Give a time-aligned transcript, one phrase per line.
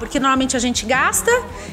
[0.00, 1.30] porque normalmente a gente gasta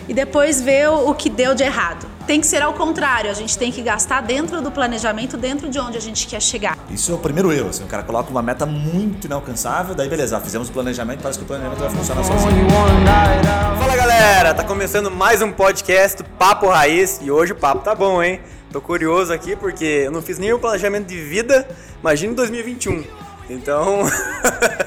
[0.08, 2.06] e depois vê o, que deu de errado.
[2.28, 5.80] Tem que ser ao contrário, a gente tem que gastar dentro do planejamento, dentro de
[5.80, 6.78] onde a gente quer chegar.
[6.90, 10.38] Isso é o primeiro erro, assim, o cara coloca uma meta muito inalcançável, daí beleza,
[10.42, 12.68] fizemos o planejamento, parece que o planejamento vai funcionar sozinho.
[13.80, 18.22] Fala galera, tá começando mais um podcast Papo Raiz e hoje o papo tá bom,
[18.22, 18.42] hein?
[18.74, 21.66] Tô curioso aqui porque eu não fiz nenhum planejamento de vida,
[22.02, 23.06] imagina 2021.
[23.50, 24.02] Então,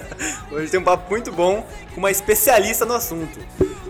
[0.51, 3.39] hoje tem um papo muito bom com uma especialista no assunto.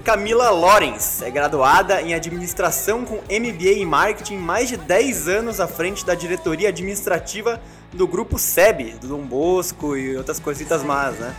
[0.05, 5.69] Camila Lorenz é graduada em administração com MBA em marketing, mais de 10 anos à
[5.69, 7.61] frente da diretoria administrativa
[7.93, 11.35] do grupo SEB, do Dom Bosco e outras coisitas más, né?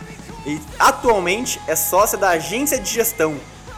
[0.46, 3.36] E atualmente é sócia da agência de gestão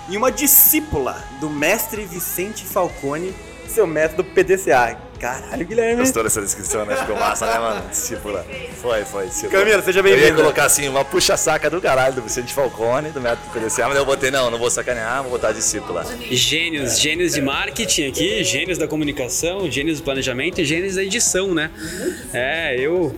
[0.08, 3.34] e uma discípula do mestre Vicente Falcone,
[3.68, 4.98] seu método PDCA.
[5.18, 6.02] Caralho, Guilherme.
[6.02, 6.96] Gostou dessa descrição, né?
[6.96, 7.88] Ficou massa, né, mano?
[7.88, 8.44] Discípula.
[8.80, 9.26] Foi, foi.
[9.26, 9.60] Discípula.
[9.60, 13.48] Camila, seja Eu ia colocar assim, uma puxa-saca do caralho do Vicente Falcone, do método
[13.52, 16.04] PDCA, mas eu botei, não, não vou sacanear, vou botar discípula.
[16.30, 21.54] Gênios, gênios de marketing aqui, gênios da comunicação, gênios do planejamento e gênios da edição,
[21.54, 21.70] né?
[22.32, 23.14] É, eu,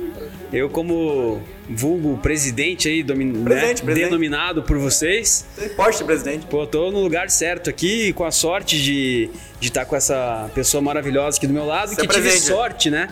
[0.53, 4.05] eu como vulgo presidente aí, né, Presente, presente.
[4.05, 5.45] denominado por vocês,
[5.77, 6.47] Porte, presidente.
[6.47, 10.83] pô, tô no lugar certo aqui, com a sorte de de estar com essa pessoa
[10.83, 12.47] maravilhosa aqui do meu lado, Você que é tive presente.
[12.47, 13.09] sorte, né?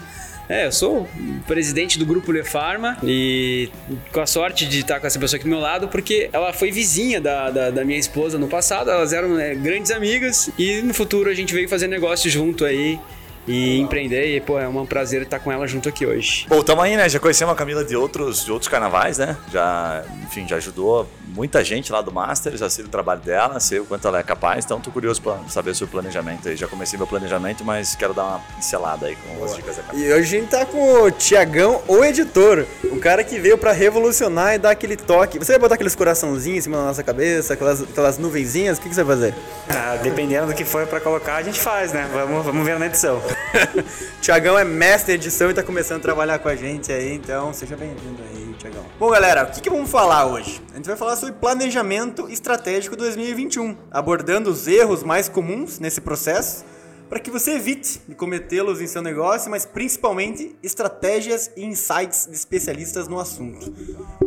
[0.46, 1.08] É, eu sou
[1.46, 3.70] presidente do grupo Le Pharma e
[4.12, 6.70] com a sorte de estar com essa pessoa aqui do meu lado, porque ela foi
[6.70, 10.92] vizinha da, da, da minha esposa no passado, elas eram né, grandes amigas e no
[10.92, 13.00] futuro a gente veio fazer negócio junto aí
[13.46, 16.46] e empreender e, pô, é um prazer estar com ela junto aqui hoje.
[16.48, 17.08] Bom, tamo aí, né?
[17.08, 19.36] Já conhecemos a Camila de outros, de outros carnavais, né?
[19.52, 23.80] Já, enfim, já ajudou muita gente lá do Master, já sei o trabalho dela, sei
[23.80, 26.56] o quanto ela é capaz, então tô curioso pra saber sobre o planejamento aí.
[26.56, 30.06] Já comecei meu planejamento, mas quero dar uma pincelada aí com as dicas da Camila.
[30.06, 32.64] E hoje a gente tá com o Tiagão, o editor.
[32.84, 35.38] O cara que veio pra revolucionar e dar aquele toque.
[35.38, 38.78] Você vai botar aqueles coraçãozinhos em cima da nossa cabeça, aquelas, aquelas nuvenzinhas?
[38.78, 39.34] O que, que você vai fazer?
[39.68, 42.08] Ah, dependendo do que for pra colocar, a gente faz, né?
[42.12, 43.20] Vamos, vamos ver na edição.
[44.20, 47.52] Tiagão é mestre em edição e tá começando a trabalhar com a gente aí, então
[47.52, 48.84] seja bem-vindo aí, Tiagão.
[48.98, 50.60] Bom, galera, o que, que vamos falar hoje?
[50.72, 56.64] A gente vai falar sobre planejamento estratégico 2021, abordando os erros mais comuns nesse processo
[57.08, 62.34] para que você evite de cometê-los em seu negócio, mas principalmente estratégias e insights de
[62.34, 63.72] especialistas no assunto.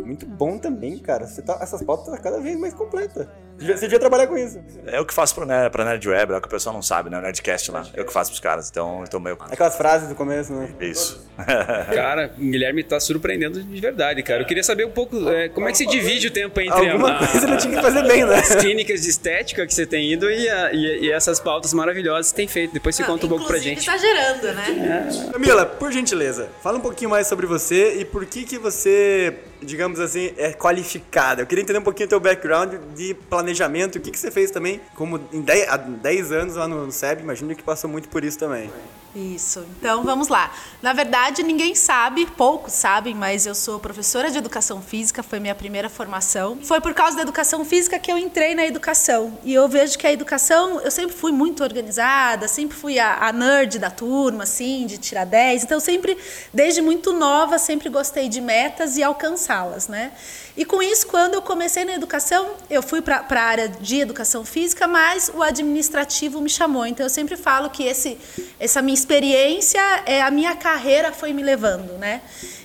[0.08, 1.26] Muito bom também, cara.
[1.26, 3.26] Você tá, essas pautas estão cada vez mais completas.
[3.60, 4.58] Você devia trabalhar com isso.
[4.86, 6.80] É o que faço pro, né, pra Nerd Web, é o que o pessoal não
[6.80, 7.18] sabe, né?
[7.18, 7.84] O Nerdcast lá.
[7.92, 9.36] É o que faço pros caras, então eu tô meio.
[9.40, 10.70] Aquelas frases do começo, né?
[10.80, 11.26] Isso.
[11.92, 14.42] Cara, o Guilherme tá surpreendendo de verdade, cara.
[14.42, 17.12] Eu queria saber um pouco é, como é que se divide o tempo entre Alguma
[17.16, 18.36] a- coisa ele tinha que fazer bem, né?
[18.36, 22.26] as clínicas de estética que você tem ido e, a- e- e essas pautas maravilhosas
[22.26, 22.72] que você tem feito.
[22.72, 23.80] Depois você conta um pouco pra gente.
[23.88, 25.08] exagerando, né?
[25.32, 30.00] Camila, por gentileza, fala um pouquinho mais sobre você e por que que você, digamos
[30.00, 31.42] assim, é qualificada.
[31.42, 34.50] Eu queria entender um pouquinho o teu background de planejamento, o que que você fez
[34.50, 38.24] também, como em 10, há 10 anos lá no SEB, imagino que passou muito por
[38.24, 38.70] isso também.
[39.14, 39.66] Isso.
[39.78, 40.52] Então vamos lá.
[40.82, 45.54] Na verdade, ninguém sabe, poucos sabem, mas eu sou professora de educação física, foi minha
[45.54, 46.58] primeira formação.
[46.62, 49.38] Foi por causa da educação física que eu entrei na educação.
[49.42, 53.32] E eu vejo que a educação, eu sempre fui muito organizada, sempre fui a, a
[53.32, 55.64] nerd da turma, assim, de tirar 10.
[55.64, 56.16] Então, sempre,
[56.52, 60.12] desde muito nova, sempre gostei de metas e alcançá-las, né?
[60.58, 64.44] E com isso, quando eu comecei na educação, eu fui para a área de educação
[64.44, 66.84] física, mas o administrativo me chamou.
[66.84, 68.18] Então, eu sempre falo que esse,
[68.58, 72.22] essa minha experiência, é a minha carreira foi me levando, né?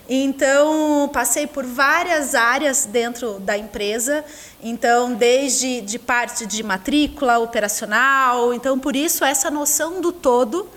[0.10, 4.26] Então, passei por várias áreas dentro da empresa.
[4.64, 8.56] Então, desde de parte de matrícula, operacional.
[8.56, 10.68] Então, por isso, essa noção do todo.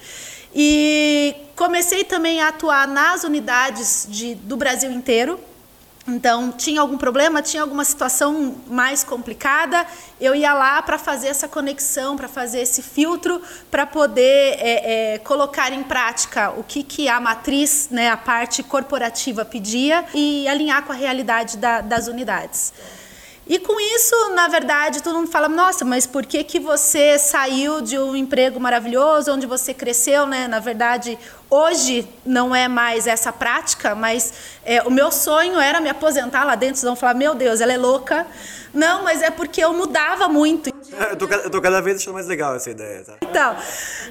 [0.55, 5.41] E comecei também a atuar nas unidades de, do Brasil inteiro.
[6.09, 9.85] Então, tinha algum problema, tinha alguma situação mais complicada,
[10.21, 15.19] eu ia lá para fazer essa conexão, para fazer esse filtro, para poder é, é,
[15.19, 20.85] colocar em prática o que, que a matriz, né, a parte corporativa pedia e alinhar
[20.85, 22.73] com a realidade da, das unidades.
[23.49, 27.81] E com isso, na verdade, todo mundo fala: nossa, mas por que, que você saiu
[27.81, 30.49] de um emprego maravilhoso, onde você cresceu, né?
[30.49, 31.17] Na verdade,
[31.49, 34.33] hoje não é mais essa prática, mas
[34.65, 36.77] é, o meu sonho era me aposentar lá dentro.
[36.77, 38.27] Vocês vão falar: meu Deus, ela é louca.
[38.75, 40.76] Não, mas é porque eu mudava muito.
[41.11, 43.17] Eu tô, eu tô cada vez achando mais legal essa ideia, tá?
[43.23, 43.57] Então,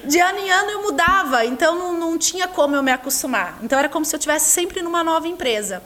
[0.04, 3.58] de ano em ano eu mudava, então não, não tinha como eu me acostumar.
[3.62, 5.82] Então era como se eu estivesse sempre numa nova empresa.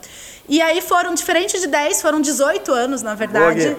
[0.48, 3.76] E aí foram, diferente de 10, foram 18 anos, na verdade.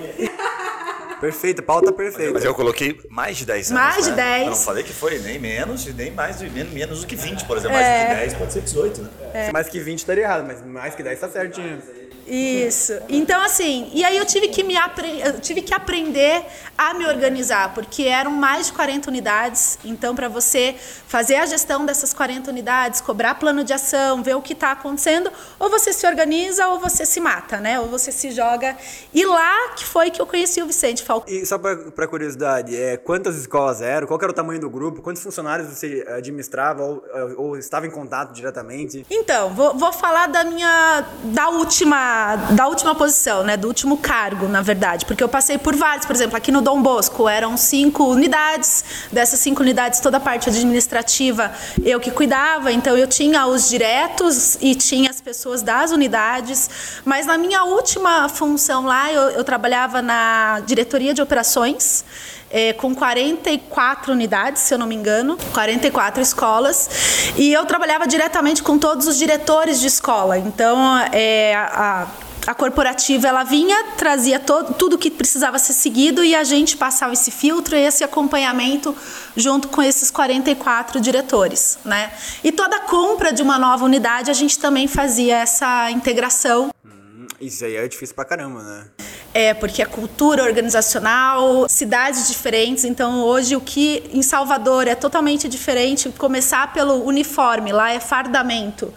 [1.19, 2.33] Perfeito, pauta perfeita.
[2.33, 3.83] Mas eu coloquei mais de 10 anos.
[3.83, 4.15] Mais de né?
[4.15, 4.41] 10.
[4.41, 7.57] Eu não falei que foi nem menos, nem mais, menos, menos do que 20, por
[7.57, 7.77] exemplo.
[7.77, 9.51] Mais do que 10 pode ser 18, né?
[9.53, 11.79] Mais que 20 estaria errado, mas mais que 10 tá certinho.
[12.27, 12.93] Isso.
[13.09, 14.75] Então, assim, e aí eu tive que me
[15.23, 16.45] eu tive que aprender
[16.77, 19.77] a me organizar, porque eram mais de 40 unidades.
[19.83, 20.75] Então, para você
[21.07, 25.31] fazer a gestão dessas 40 unidades, cobrar plano de ação, ver o que está acontecendo,
[25.59, 27.79] ou você se organiza ou você se mata, né?
[27.79, 28.77] Ou você se joga.
[29.13, 31.31] E lá que foi que eu conheci o Vicente Falcão.
[31.33, 34.07] E só para curiosidade, é, quantas escolas eram?
[34.07, 35.01] Qual era o tamanho do grupo?
[35.01, 37.03] Quantos funcionários você administrava ou,
[37.37, 39.05] ou estava em contato diretamente?
[39.09, 42.10] Então, vou, vou falar da minha da última
[42.51, 46.15] da última posição, né, do último cargo, na verdade, porque eu passei por vários, por
[46.15, 51.51] exemplo, aqui no Dom Bosco eram cinco unidades, dessas cinco unidades toda a parte administrativa
[51.83, 56.69] eu que cuidava, então eu tinha os diretos e tinha as pessoas das unidades,
[57.05, 62.03] mas na minha última função lá eu, eu trabalhava na diretoria de operações
[62.51, 66.89] é, com 44 unidades, se eu não me engano, 44 escolas,
[67.35, 70.37] e eu trabalhava diretamente com todos os diretores de escola.
[70.37, 72.07] Então, é, a,
[72.47, 77.13] a corporativa ela vinha, trazia todo, tudo que precisava ser seguido e a gente passava
[77.13, 78.95] esse filtro e esse acompanhamento
[79.35, 82.11] junto com esses 44 diretores, né?
[82.43, 86.71] E toda compra de uma nova unidade a gente também fazia essa integração.
[86.85, 88.87] Hum, isso aí é difícil pra caramba, né?
[89.33, 92.83] É, porque a cultura organizacional, cidades diferentes.
[92.83, 98.93] Então, hoje, o que em Salvador é totalmente diferente, começar pelo uniforme, lá é fardamento.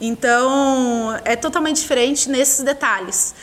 [0.00, 3.34] Então, é totalmente diferente nesses detalhes.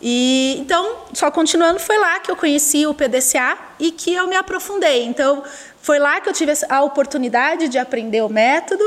[0.00, 4.36] E então, só continuando, foi lá que eu conheci o PDCA e que eu me
[4.36, 5.04] aprofundei.
[5.04, 5.42] Então,
[5.80, 8.84] foi lá que eu tive a oportunidade de aprender o método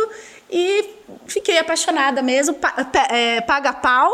[0.52, 2.74] e fiquei apaixonada mesmo, pa,
[3.10, 4.12] é, paga pau.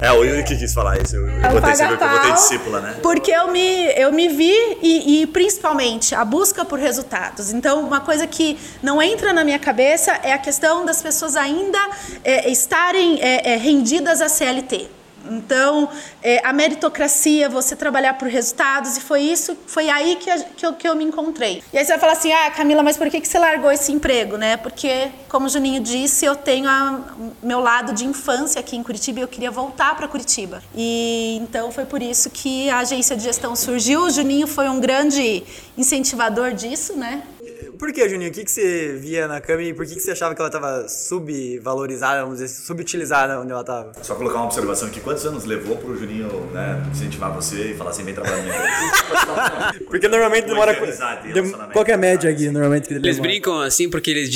[0.00, 2.96] é, o Yuri que quis falar isso, eu, eu, botei, eu botei discípula, né?
[3.02, 7.52] Porque eu me, eu me vi e, e, principalmente a busca por resultados.
[7.52, 11.78] Então, uma coisa que não entra na minha cabeça é a questão das pessoas ainda
[12.24, 15.01] é, estarem é, é rendidas à CLT.
[15.30, 15.88] Então,
[16.22, 20.66] é, a meritocracia, você trabalhar por resultados, e foi isso, foi aí que, a, que,
[20.66, 21.62] eu, que eu me encontrei.
[21.72, 23.92] E aí você vai falar assim, ah, Camila, mas por que, que você largou esse
[23.92, 24.56] emprego, né?
[24.56, 27.00] Porque, como o Juninho disse, eu tenho a,
[27.42, 30.62] meu lado de infância aqui em Curitiba e eu queria voltar para Curitiba.
[30.74, 34.02] E então foi por isso que a agência de gestão surgiu.
[34.02, 35.42] O Juninho foi um grande
[35.76, 37.22] incentivador disso, né?
[37.82, 38.30] Por que, Juninho?
[38.30, 40.48] O que, que você via na Cami e por que, que você achava que ela
[40.48, 43.92] estava subvalorizada, vamos dizer, subutilizada onde ela estava?
[44.02, 45.00] Só colocar uma observação aqui.
[45.00, 48.54] Quantos anos levou pro Juninho né, incentivar você e falar assim, vem trabalhar na minha
[48.54, 49.84] empresa?
[49.90, 50.76] porque normalmente demora...
[51.72, 52.86] Qual é a média aqui, normalmente?
[52.86, 54.30] Que eles brincam assim porque eles,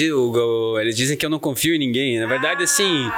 [0.80, 2.18] eles dizem que eu não confio em ninguém.
[2.18, 3.08] Na verdade, assim,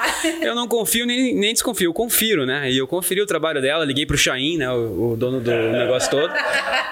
[0.42, 2.70] eu não confio nem, nem desconfio, eu confiro, né?
[2.70, 6.10] E eu conferi o trabalho dela, liguei pro Chain, né, o, o dono do negócio
[6.10, 6.30] todo.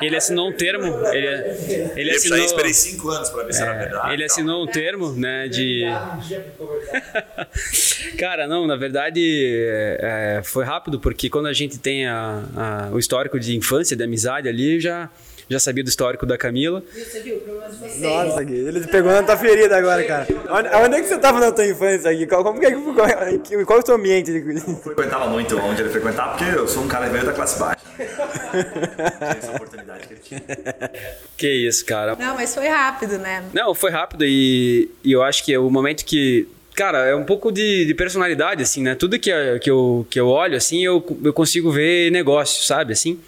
[0.00, 1.26] Ele assinou um termo, ele,
[1.96, 2.38] ele assinou...
[2.38, 4.12] Eu esperei cinco anos pra ver se era É, verdade.
[4.14, 5.84] ele assinou um termo, né, de...
[8.18, 9.20] Cara, não, na verdade
[10.00, 14.02] é, foi rápido, porque quando a gente tem a, a, o histórico de infância, de
[14.04, 15.10] amizade ali, já,
[15.48, 16.82] já sabia do histórico da Camila.
[17.98, 20.26] Nossa, Gui, ele pegou na tua ferida agora, cara.
[20.50, 22.26] Onde, onde é que você tava na tua infância, Gui?
[22.26, 24.30] Qual, como que é que, qual, qual é o seu ambiente?
[24.30, 27.76] Eu frequentava muito onde ele frequentava, porque eu sou um cara veio da classe baixa.
[29.38, 30.42] essa oportunidade que ele tinha.
[31.36, 32.16] Que isso, cara.
[32.16, 33.44] Não, mas foi rápido, né?
[33.52, 37.24] Não, foi rápido e, e eu acho que é o momento que Cara, é um
[37.24, 38.94] pouco de, de, personalidade, assim, né?
[38.94, 43.18] Tudo que, que, eu, que eu olho, assim, eu, eu consigo ver negócio, sabe, assim?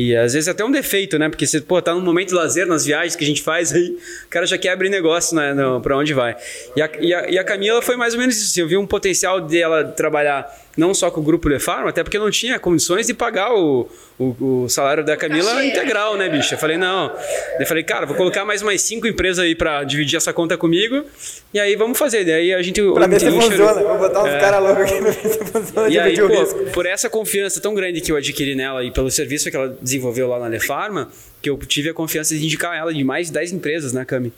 [0.00, 1.28] E às vezes até um defeito, né?
[1.28, 3.98] Porque você, pô, tá num momento de lazer nas viagens que a gente faz, aí
[4.24, 5.54] o cara já quer abrir negócio, né?
[5.82, 6.34] Pra onde vai.
[6.74, 8.78] E a, e, a, e a Camila foi mais ou menos isso, assim, eu vi
[8.78, 13.06] um potencial dela trabalhar não só com o grupo Lefarm, até porque não tinha condições
[13.06, 16.54] de pagar o, o, o salário da Camila integral, né, bicho?
[16.54, 17.12] Eu falei, não.
[17.58, 21.04] Eu falei, cara, vou colocar mais umas cinco empresas aí pra dividir essa conta comigo
[21.52, 22.24] e aí vamos fazer.
[22.24, 22.80] Daí a gente.
[22.92, 23.82] Pra ver se funciona.
[23.82, 24.38] Vou botar uns é.
[24.38, 25.88] caras loucos aqui pra ver se funciona.
[25.88, 29.50] E aí, pô, por essa confiança tão grande que eu adquiri nela e pelo serviço
[29.50, 31.10] que ela desenvolveu lá na Lefarma,
[31.42, 34.32] que eu tive a confiança de indicar ela de mais de 10 empresas, né, Cami?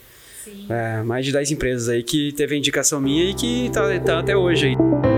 [0.45, 0.67] Sim.
[0.69, 4.19] É, mais de 10 empresas aí que teve a indicação minha e que tá, tá
[4.19, 5.12] até hoje aí.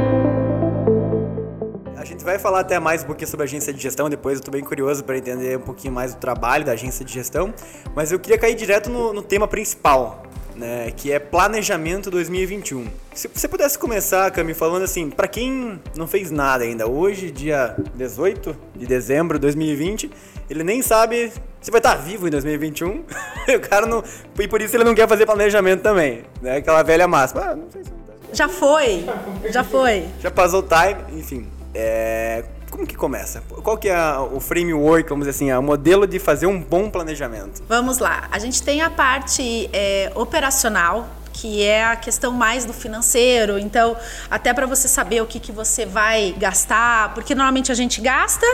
[2.05, 4.45] A gente vai falar até mais um pouquinho sobre a agência de gestão, depois eu
[4.45, 7.55] tô bem curioso para entender um pouquinho mais do trabalho da agência de gestão,
[7.97, 10.23] mas eu queria cair direto no, no tema principal,
[10.55, 12.89] né, que é planejamento 2021.
[13.15, 17.75] Se você pudesse começar, Cami, falando assim, para quem não fez nada ainda, hoje, dia
[17.95, 20.11] 18 de dezembro de 2020,
[20.51, 21.33] ele nem sabe
[21.63, 23.03] se vai estar vivo em 2021,
[23.57, 24.05] o cara não,
[24.39, 27.71] e por isso ele não quer fazer planejamento também, né, aquela velha máxima, ah, não
[27.71, 27.95] sei se
[28.35, 29.07] já foi,
[29.49, 30.09] já foi.
[30.21, 31.47] Já passou o time, enfim.
[31.75, 33.43] É, como que começa?
[33.63, 37.63] Qual que é o framework, vamos dizer assim, o modelo de fazer um bom planejamento?
[37.69, 38.29] Vamos lá.
[38.31, 43.59] A gente tem a parte é, operacional, que é a questão mais do financeiro.
[43.59, 43.97] Então,
[44.31, 48.47] até para você saber o que, que você vai gastar, porque normalmente a gente gasta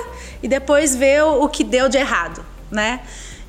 [0.42, 3.00] e depois vê o, o que deu de errado, né?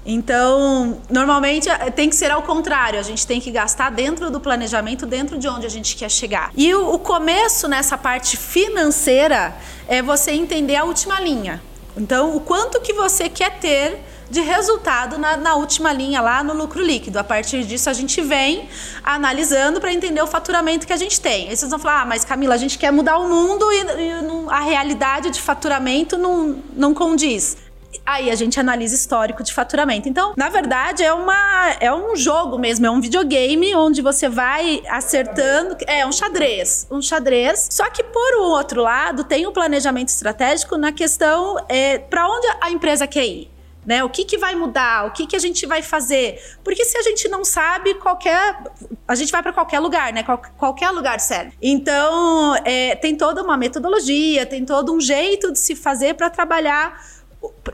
[0.06, 4.40] Então, normalmente eh, tem que ser ao contrário, a gente tem que gastar dentro do
[4.40, 6.52] planejamento, dentro de onde a gente quer chegar.
[6.56, 9.56] E o, o começo nessa parte financeira
[9.88, 11.62] é você entender a última linha.
[11.96, 16.54] Então, o quanto que você quer ter de resultado na, na, última linha lá no
[16.54, 17.20] lucro líquido.
[17.20, 18.70] A partir disso, a gente vem
[19.04, 21.50] analisando para entender o faturamento que a gente tem.
[21.50, 24.12] Aí vocês vão falar, ah, mas Camila, a gente quer mudar o mundo e, e
[24.48, 27.58] a realidade de faturamento não, não condiz
[28.06, 30.08] aí a gente analisa histórico de faturamento.
[30.10, 34.84] Então, na verdade, é, uma, é um jogo mesmo, é um videogame onde você vai
[34.90, 35.78] acertando.
[35.88, 36.88] É um xadrez.
[36.92, 37.68] Um xadrez.
[37.72, 42.72] Só que, por outro lado, tem o planejamento estratégico na questão é, para onde a
[42.72, 43.52] empresa quer ir.
[43.84, 44.04] Né?
[44.04, 45.08] O que, que vai mudar?
[45.08, 46.40] O que, que a gente vai fazer?
[46.64, 48.60] Porque se a gente não sabe, qualquer.
[49.08, 50.22] A gente vai para qualquer lugar, né?
[50.22, 51.54] Qual, qualquer lugar serve.
[51.60, 56.94] Então, é, tem toda uma metodologia, tem todo um jeito de se fazer para trabalhar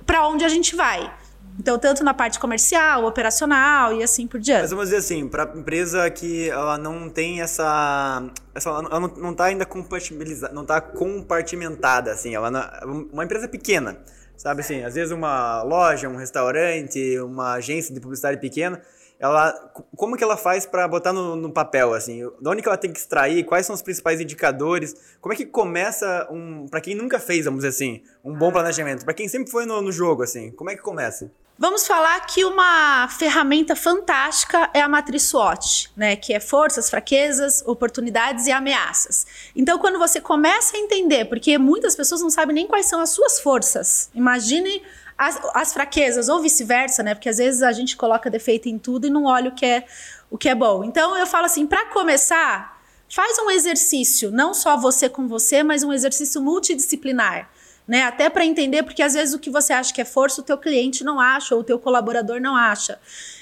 [0.05, 1.13] para onde a gente vai.
[1.59, 4.61] Então, tanto na parte comercial, operacional e assim por diante.
[4.61, 9.33] Mas vamos dizer assim, para empresa que ela não tem essa, essa ela não, não
[9.33, 13.97] tá ainda compartimentalizada, não tá compartimentada assim, ela não, uma empresa pequena
[14.37, 18.79] Sabe assim, às vezes uma loja, um restaurante, uma agência de publicidade pequena,
[19.19, 19.51] ela
[19.95, 22.91] como que ela faz para botar no, no, papel assim de onde que ela tem
[22.91, 27.19] que extrair quais são os principais indicadores como é que começa um para quem nunca
[27.19, 30.51] fez vamos dizer assim um bom planejamento para quem sempre foi no, no jogo assim
[30.51, 36.15] como é que começa Vamos falar que uma ferramenta fantástica é a matriz SWOT, né?
[36.15, 39.25] Que é forças, fraquezas, oportunidades e ameaças.
[39.55, 43.09] Então, quando você começa a entender, porque muitas pessoas não sabem nem quais são as
[43.09, 44.11] suas forças.
[44.13, 44.83] Imagine
[45.17, 47.15] as, as fraquezas, ou vice-versa, né?
[47.15, 49.85] Porque às vezes a gente coloca defeito em tudo e não olha o que é,
[50.29, 50.83] o que é bom.
[50.83, 55.83] Então, eu falo assim, para começar, faz um exercício, não só você com você, mas
[55.83, 57.49] um exercício multidisciplinar
[57.87, 58.03] né?
[58.03, 60.57] Até para entender, porque às vezes o que você acha que é força, o teu
[60.57, 62.99] cliente não acha, ou o teu colaborador não acha.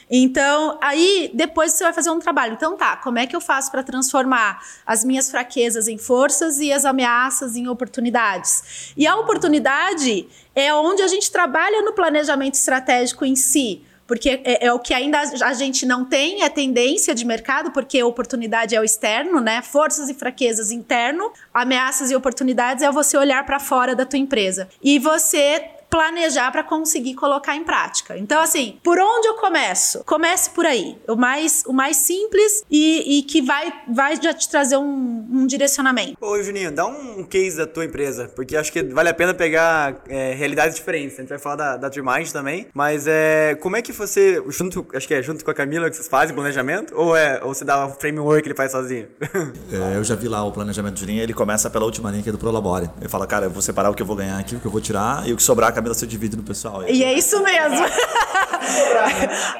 [0.09, 2.53] Então, aí depois você vai fazer um trabalho.
[2.53, 6.71] Então, tá, como é que eu faço para transformar as minhas fraquezas em forças e
[6.71, 8.93] as ameaças em oportunidades?
[8.95, 14.67] E a oportunidade é onde a gente trabalha no planejamento estratégico em si porque é,
[14.67, 18.79] é, o que ainda a gente não tem, é tendência de mercado, porque oportunidade é
[18.79, 19.61] o externo, né?
[19.61, 24.69] Forças e fraquezas interno, ameaças e oportunidades é você olhar para fora da tua empresa.
[24.81, 28.17] E você planejar para conseguir colocar em prática.
[28.17, 30.03] Então, assim, por onde eu começo?
[30.05, 30.97] Comece por aí.
[31.07, 35.47] O mais, o mais simples e, e que vai, vai já te trazer um, um,
[35.47, 36.17] direcionamento.
[36.19, 40.01] Ô, Juninho, dá um case da tua empresa, porque acho que vale a pena pegar
[40.07, 41.17] é, realidades diferentes.
[41.17, 44.85] A gente vai falar da, da Trimind também, mas é, como é que você, junto,
[44.93, 46.93] acho que é junto com a Camila que vocês fazem planejamento?
[46.95, 49.07] Ou, é, ou você dá o framework que ele faz sozinho?
[49.71, 52.29] é, eu já vi lá o planejamento do Juninho, ele começa pela última linha que
[52.29, 52.89] é do Prolabore.
[52.99, 54.71] Ele fala, cara, eu vou separar o que eu vou ganhar aqui, o que eu
[54.71, 56.87] vou tirar, e o que sobrar, Camila se divide no pessoal.
[56.87, 57.85] E é isso mesmo.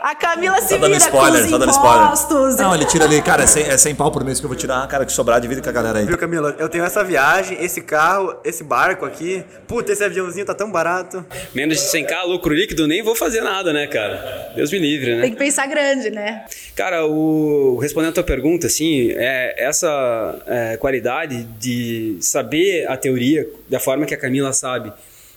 [0.01, 2.55] a Camila se tá vira spoiler, com os impostos.
[2.55, 4.57] Não, ele tira ali, cara, é 100, é 100 pau por mês que eu vou
[4.57, 6.05] tirar, cara, que sobrar, divide com a galera aí.
[6.05, 6.55] Viu, Camila?
[6.57, 9.43] Eu tenho essa viagem, esse carro, esse barco aqui.
[9.67, 11.25] Puta, esse aviãozinho tá tão barato.
[11.53, 14.53] Menos de 100k, lucro líquido, nem vou fazer nada, né, cara?
[14.55, 15.22] Deus me livre, né?
[15.24, 16.45] Tem que pensar grande, né?
[16.75, 23.48] Cara, o, respondendo a tua pergunta, assim, é, essa é, qualidade de saber a teoria
[23.69, 24.91] da forma que a Camila sabe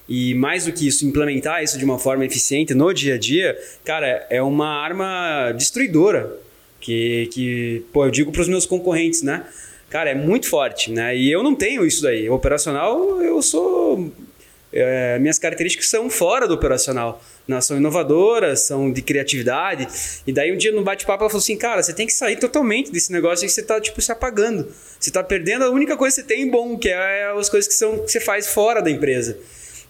[0.08, 3.58] e mais do que isso, implementar isso de uma forma eficiente no dia a dia,
[3.84, 6.32] cara, é uma arma destruidora.
[6.80, 9.44] Que, que pô, eu digo para os meus concorrentes, né?
[9.90, 11.14] Cara, é muito forte, né?
[11.16, 12.28] E eu não tenho isso daí.
[12.28, 14.10] O operacional, eu sou.
[14.72, 17.22] É, minhas características são fora do operacional.
[17.46, 17.60] Né?
[17.60, 19.88] São inovadoras, são de criatividade.
[20.26, 22.92] E daí um dia no bate-papo ela falou assim: cara, você tem que sair totalmente
[22.92, 24.70] desse negócio e você tá tipo se apagando.
[25.00, 27.74] Você tá perdendo a única coisa que você tem bom, que é as coisas que,
[27.74, 29.38] são, que você faz fora da empresa.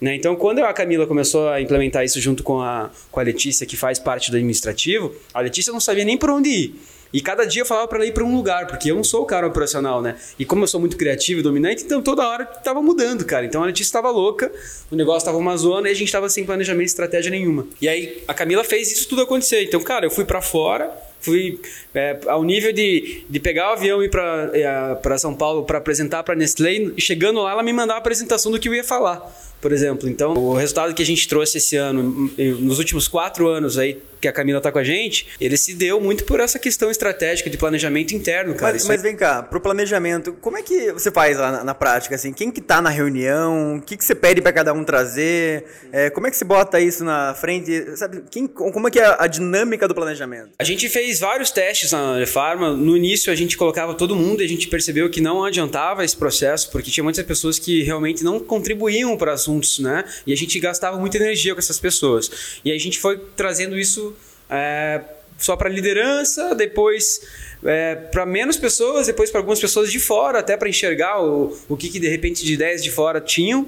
[0.01, 0.15] Né?
[0.15, 3.77] Então, quando a Camila começou a implementar isso junto com a, com a Letícia, que
[3.77, 6.75] faz parte do administrativo, a Letícia não sabia nem por onde ir.
[7.13, 9.23] E cada dia eu falava para ela ir para um lugar, porque eu não sou
[9.23, 10.17] o cara operacional, né?
[10.39, 13.47] E como eu sou muito criativo e dominante, então toda hora tava mudando, cara.
[13.47, 14.53] Então a Letícia estava louca,
[14.91, 17.67] o negócio tava uma zona e a gente tava sem planejamento e estratégia nenhuma.
[17.81, 19.63] E aí a Camila fez isso tudo acontecer.
[19.63, 21.59] Então, cara, eu fui para fora, fui
[21.95, 25.79] é, ao nível de, de pegar o avião e ir para é, São Paulo para
[25.79, 28.85] apresentar para Nestlé e chegando lá ela me mandava a apresentação do que eu ia
[28.85, 30.09] falar por exemplo.
[30.09, 34.29] Então, o resultado que a gente trouxe esse ano, nos últimos quatro anos aí que
[34.29, 37.57] a Camila tá com a gente, ele se deu muito por essa questão estratégica de
[37.57, 38.73] planejamento interno, cara.
[38.73, 42.15] Mas, mas vem cá, pro planejamento, como é que você faz lá na, na prática,
[42.15, 42.33] assim?
[42.33, 43.77] Quem que tá na reunião?
[43.77, 45.65] O que, que você pede para cada um trazer?
[45.93, 47.97] É, como é que você bota isso na frente?
[47.97, 50.51] Sabe, quem, como é que é a, a dinâmica do planejamento?
[50.59, 52.73] A gente fez vários testes na Farma.
[52.73, 56.17] No início a gente colocava todo mundo e a gente percebeu que não adiantava esse
[56.17, 60.05] processo, porque tinha muitas pessoas que realmente não contribuíam para assuntos, né?
[60.27, 62.61] E a gente gastava muita energia com essas pessoas.
[62.65, 64.15] E a gente foi trazendo isso
[64.51, 65.03] é,
[65.39, 67.21] só para liderança, depois
[67.65, 71.77] é, para menos pessoas, depois para algumas pessoas de fora, até para enxergar o, o
[71.77, 73.67] que, que de repente de ideias de fora tinham.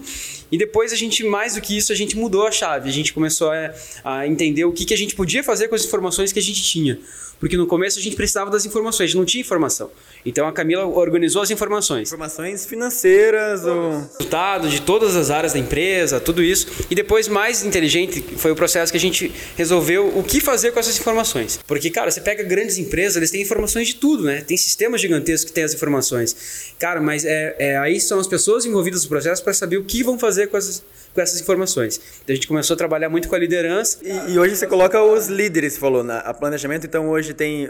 [0.51, 2.89] E depois a gente, mais do que isso, a gente mudou a chave.
[2.89, 3.73] A gente começou a,
[4.05, 6.63] a entender o que, que a gente podia fazer com as informações que a gente
[6.63, 6.99] tinha.
[7.41, 9.91] Porque no começo a gente precisava das informações, a gente não tinha informação.
[10.27, 12.09] Então a Camila organizou as informações.
[12.09, 13.93] Informações financeiras, ou...
[13.93, 16.67] resultado de todas as áreas da empresa, tudo isso.
[16.91, 20.79] E depois, mais inteligente, foi o processo que a gente resolveu o que fazer com
[20.79, 21.59] essas informações.
[21.67, 24.43] Porque, cara, você pega grandes empresas, eles têm informações de tudo, né?
[24.43, 26.75] Tem sistemas gigantescos que têm as informações.
[26.79, 30.03] Cara, mas é, é aí são as pessoas envolvidas no processo para saber o que
[30.03, 30.83] vão fazer com essas
[31.15, 32.01] com essas informações.
[32.23, 33.99] Então a gente começou a trabalhar muito com a liderança.
[34.03, 37.69] E, e hoje você coloca os líderes, você falou, na a planejamento, então hoje tem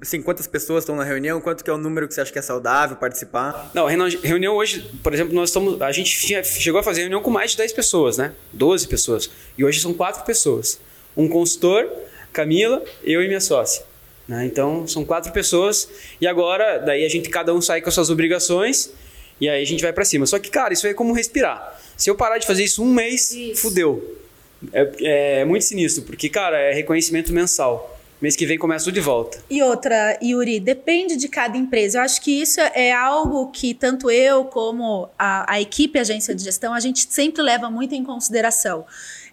[0.00, 2.38] assim, quantas pessoas estão na reunião, quanto que é o número que você acha que
[2.38, 3.70] é saudável participar?
[3.74, 6.10] Não, reunião hoje, por exemplo, nós estamos, a gente
[6.44, 8.32] chegou a fazer reunião com mais de 10 pessoas, né?
[8.52, 9.30] 12 pessoas.
[9.56, 10.78] E hoje são quatro pessoas.
[11.16, 11.88] Um consultor,
[12.32, 13.87] Camila, eu e minha sócia.
[14.28, 14.44] Né?
[14.44, 15.88] Então são quatro pessoas
[16.20, 18.92] e agora daí a gente cada um sai com as suas obrigações
[19.40, 20.26] e aí a gente vai para cima.
[20.26, 21.80] Só que cara, isso é como respirar.
[21.96, 23.62] Se eu parar de fazer isso um mês, isso.
[23.62, 24.16] fudeu.
[24.72, 27.96] É, é, muito sinistro, porque, cara, é reconhecimento mensal.
[28.20, 29.38] Mês que vem começa tudo de volta.
[29.48, 31.98] E outra, Yuri, depende de cada empresa.
[31.98, 36.34] Eu acho que isso é algo que tanto eu como a, a equipe a agência
[36.34, 38.84] de gestão, a gente sempre leva muito em consideração.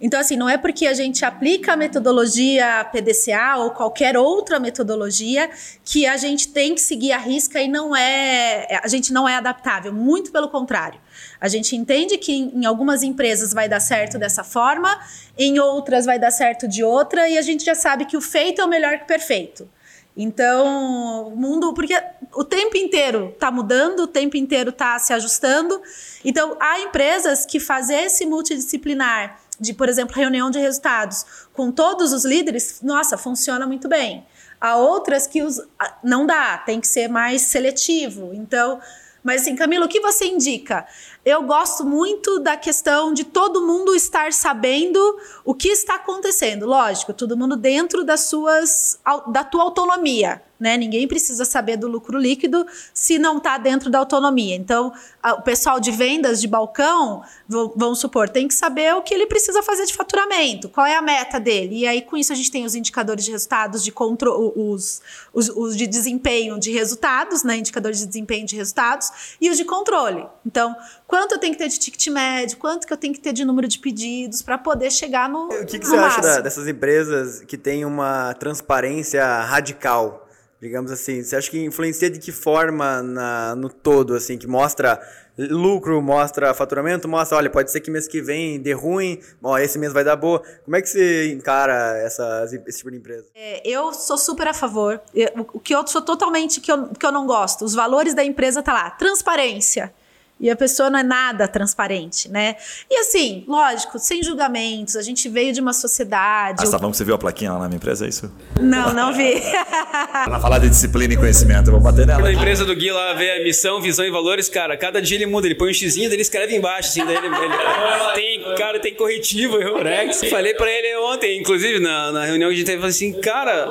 [0.01, 5.49] Então, assim, não é porque a gente aplica a metodologia PDCA ou qualquer outra metodologia
[5.83, 8.79] que a gente tem que seguir a risca e não é.
[8.83, 9.93] A gente não é adaptável.
[9.93, 10.99] Muito pelo contrário.
[11.39, 14.99] A gente entende que em algumas empresas vai dar certo dessa forma,
[15.37, 18.61] em outras vai dar certo de outra, e a gente já sabe que o feito
[18.61, 19.69] é o melhor que o perfeito.
[20.17, 21.93] Então, o mundo, porque
[22.33, 25.81] o tempo inteiro está mudando, o tempo inteiro está se ajustando.
[26.23, 32.11] Então, há empresas que fazer esse multidisciplinar de, por exemplo, reunião de resultados com todos
[32.13, 34.25] os líderes, nossa, funciona muito bem.
[34.59, 35.61] Há outras que os,
[36.03, 38.31] não dá, tem que ser mais seletivo.
[38.33, 38.79] Então,
[39.23, 40.85] mas assim, Camilo, o que você indica?
[41.25, 44.99] Eu gosto muito da questão de todo mundo estar sabendo
[45.43, 46.67] o que está acontecendo.
[46.67, 48.99] Lógico, todo mundo dentro das suas
[49.31, 50.77] da tua autonomia né?
[50.77, 54.55] Ninguém precisa saber do lucro líquido se não está dentro da autonomia.
[54.55, 59.13] Então, a, o pessoal de vendas de balcão, vamos supor, tem que saber o que
[59.13, 61.79] ele precisa fazer de faturamento, qual é a meta dele.
[61.79, 65.01] E aí, com isso, a gente tem os indicadores de resultados, de controle, os,
[65.33, 67.57] os, os, de desempenho de resultados, né?
[67.57, 70.25] Indicadores de desempenho de resultados, e os de controle.
[70.45, 70.75] Então,
[71.07, 73.45] quanto eu tenho que ter de ticket médio, quanto que eu tenho que ter de
[73.45, 75.45] número de pedidos para poder chegar no.
[75.45, 76.25] O que, que você máximo.
[76.25, 80.25] acha dessas empresas que têm uma transparência radical?
[80.61, 81.21] digamos assim?
[81.21, 84.99] Você acha que influencia de que forma na, no todo, assim, que mostra
[85.37, 89.77] lucro, mostra faturamento, mostra, olha, pode ser que mês que vem dê ruim, ó, esse
[89.77, 90.41] mês vai dar boa.
[90.63, 93.25] Como é que você encara essa, esse tipo de empresa?
[93.35, 95.01] É, eu sou super a favor.
[95.13, 98.23] Eu, o que eu sou totalmente que eu, que eu não gosto, os valores da
[98.23, 99.93] empresa tá lá, transparência.
[100.37, 102.57] E a pessoa não é nada transparente, né?
[102.91, 106.61] E assim, lógico, sem julgamentos, a gente veio de uma sociedade.
[106.61, 108.29] Ah, que você viu a plaquinha lá na minha empresa, é isso?
[108.59, 109.41] Não, não vi.
[110.25, 112.21] Para falar de disciplina e conhecimento, eu vou bater nela.
[112.21, 115.25] Na empresa do Gui lá vê a missão, visão e valores, cara, cada dia ele
[115.25, 117.53] muda, ele põe um xizinho, daí ele escreve embaixo, assim, daí ele, ele
[118.13, 120.21] tem, cara, tem corretivo, eu, Rex.
[120.29, 123.67] Falei pra ele ontem, inclusive, na, na reunião que a gente teve, falei assim, cara,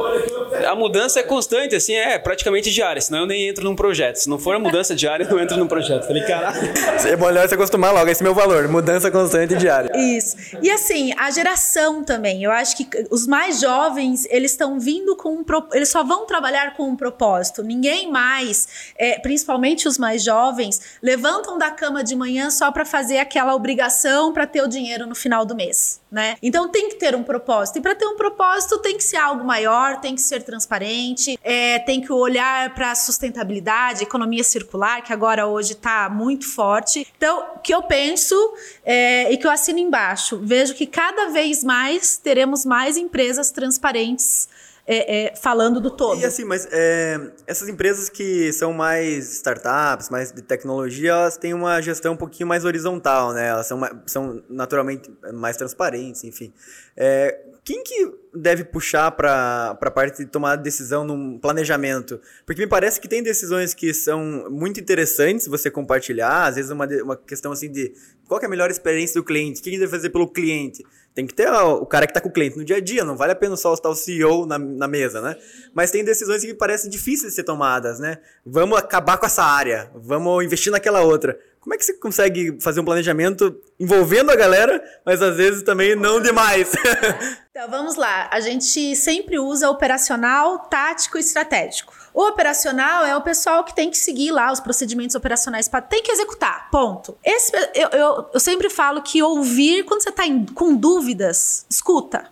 [0.66, 4.16] a mudança é constante, assim, é praticamente diária, senão eu nem entro num projeto.
[4.16, 6.06] Se não for a mudança diária, eu não entro num projeto.
[6.06, 6.53] Falei, cara
[7.06, 9.90] é melhor se acostumar logo, esse é meu valor, mudança constante diária.
[9.96, 10.36] Isso.
[10.62, 12.42] E assim, a geração também.
[12.42, 16.74] Eu acho que os mais jovens, eles estão vindo com um eles só vão trabalhar
[16.74, 17.62] com um propósito.
[17.62, 23.18] Ninguém mais, é, principalmente os mais jovens, levantam da cama de manhã só para fazer
[23.18, 26.36] aquela obrigação para ter o dinheiro no final do mês, né?
[26.42, 27.78] Então tem que ter um propósito.
[27.78, 31.78] E para ter um propósito tem que ser algo maior, tem que ser transparente, é,
[31.80, 37.06] tem que olhar para sustentabilidade, economia circular, que agora hoje está muito forte.
[37.16, 38.34] Então, o que eu penso
[38.84, 44.48] é, e que eu assino embaixo, vejo que cada vez mais teremos mais empresas transparentes
[44.86, 46.20] é, é, falando do todo.
[46.20, 51.54] E assim, mas é, essas empresas que são mais startups, mais de tecnologia, elas têm
[51.54, 53.48] uma gestão um pouquinho mais horizontal, né?
[53.48, 56.52] Elas são, são naturalmente mais transparentes, enfim.
[57.64, 62.20] Quem que deve puxar para a parte de tomar decisão no planejamento?
[62.44, 66.86] Porque me parece que tem decisões que são muito interessantes você compartilhar, às vezes uma,
[67.02, 67.94] uma questão assim de
[68.28, 70.84] qual é a melhor experiência do cliente, o que, que deve fazer pelo cliente.
[71.14, 73.16] Tem que ter o cara que está com o cliente no dia a dia, não
[73.16, 75.36] vale a pena só estar o CEO na, na mesa, né?
[75.72, 78.18] Mas tem decisões que parecem difíceis de ser tomadas, né?
[78.44, 81.38] Vamos acabar com essa área, vamos investir naquela outra.
[81.64, 85.96] Como é que você consegue fazer um planejamento envolvendo a galera, mas às vezes também
[85.96, 86.70] não demais?
[87.50, 91.94] então vamos lá, a gente sempre usa operacional, tático e estratégico.
[92.12, 96.02] O operacional é o pessoal que tem que seguir lá os procedimentos operacionais, para tem
[96.02, 97.16] que executar, ponto.
[97.24, 100.24] Esse, eu, eu, eu sempre falo que ouvir, quando você está
[100.54, 102.26] com dúvidas, escuta.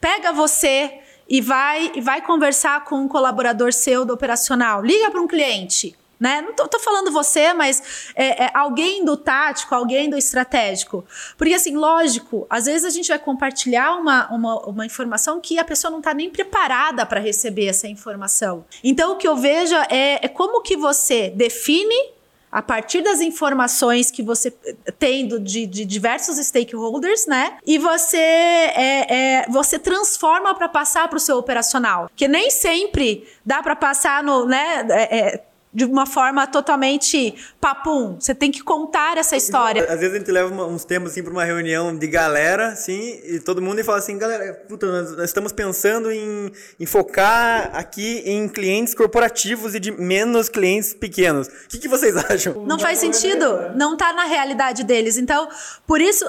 [0.00, 4.82] Pega você e vai, e vai conversar com um colaborador seu do operacional.
[4.82, 6.40] Liga para um cliente né?
[6.40, 11.04] Não tô, tô falando você, mas é, é, alguém do tático, alguém do estratégico.
[11.36, 15.64] Porque, assim, lógico, às vezes a gente vai compartilhar uma, uma, uma informação que a
[15.64, 18.64] pessoa não está nem preparada para receber essa informação.
[18.84, 22.12] Então, o que eu vejo é, é como que você define
[22.52, 24.50] a partir das informações que você
[24.98, 27.56] tem de, de diversos stakeholders, né?
[27.66, 33.26] E você é, é você transforma para passar para o seu operacional, que nem sempre
[33.44, 34.86] dá para passar no, né?
[34.90, 38.16] É, é de uma forma totalmente papum.
[38.20, 39.84] Você tem que contar essa história.
[39.84, 43.40] Às vezes a gente leva uns temas assim para uma reunião de galera, assim, e
[43.40, 48.22] todo mundo e fala assim, galera, puta, nós, nós estamos pensando em, em, focar aqui
[48.26, 51.46] em clientes corporativos e de menos clientes pequenos.
[51.46, 52.66] O que, que vocês acham?
[52.66, 53.72] Não faz sentido.
[53.74, 55.16] Não está na realidade deles.
[55.16, 55.48] Então,
[55.86, 56.28] por isso,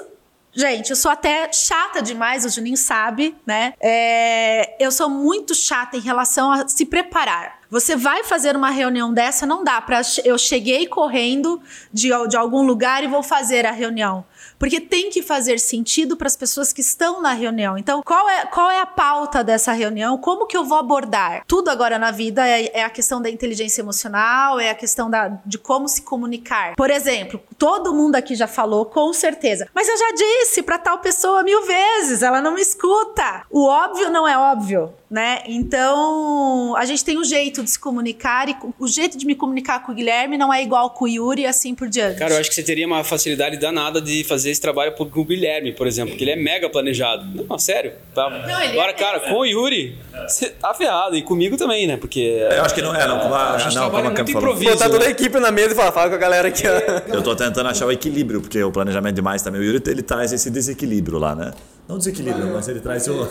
[0.55, 3.73] Gente, eu sou até chata demais, o Juninho sabe, né?
[3.79, 7.59] É, eu sou muito chata em relação a se preparar.
[7.71, 11.59] Você vai fazer uma reunião dessa, não dá para eu cheguei correndo
[11.91, 14.23] de, de algum lugar e vou fazer a reunião
[14.63, 17.77] porque tem que fazer sentido para as pessoas que estão na reunião.
[17.77, 20.17] Então, qual é, qual é a pauta dessa reunião?
[20.17, 21.43] Como que eu vou abordar?
[21.45, 25.27] Tudo agora na vida é, é a questão da inteligência emocional, é a questão da,
[25.45, 26.75] de como se comunicar.
[26.75, 29.69] Por exemplo, todo mundo aqui já falou, com certeza.
[29.73, 33.45] Mas eu já disse para tal pessoa mil vezes, ela não me escuta.
[33.49, 35.43] O óbvio não é óbvio né?
[35.45, 39.83] Então, a gente tem um jeito de se comunicar e o jeito de me comunicar
[39.83, 42.17] com o Guilherme não é igual com o Yuri e assim por diante.
[42.17, 45.23] Cara, eu acho que você teria uma facilidade danada de fazer esse trabalho com o
[45.23, 47.45] Guilherme, por exemplo, porque ele é mega planejado.
[47.47, 47.93] Não, sério.
[48.15, 48.27] Tá?
[48.27, 48.93] Não, Agora, é...
[48.95, 49.95] cara, com o Yuri,
[50.27, 51.15] você tá ferrado.
[51.15, 51.97] E comigo também, né?
[51.97, 52.45] Porque.
[52.51, 53.19] Eu acho que não é, não.
[53.19, 54.71] Como a, a gente não, como a muito improviso.
[54.71, 56.63] Botar toda a equipe na mesa e falar, fala com a galera aqui.
[57.07, 59.61] Eu tô tentando achar o equilíbrio, porque o planejamento demais também.
[59.61, 61.51] O Yuri ele traz esse desequilíbrio lá, né?
[61.87, 63.11] Não desequilíbrio, mas ele traz o,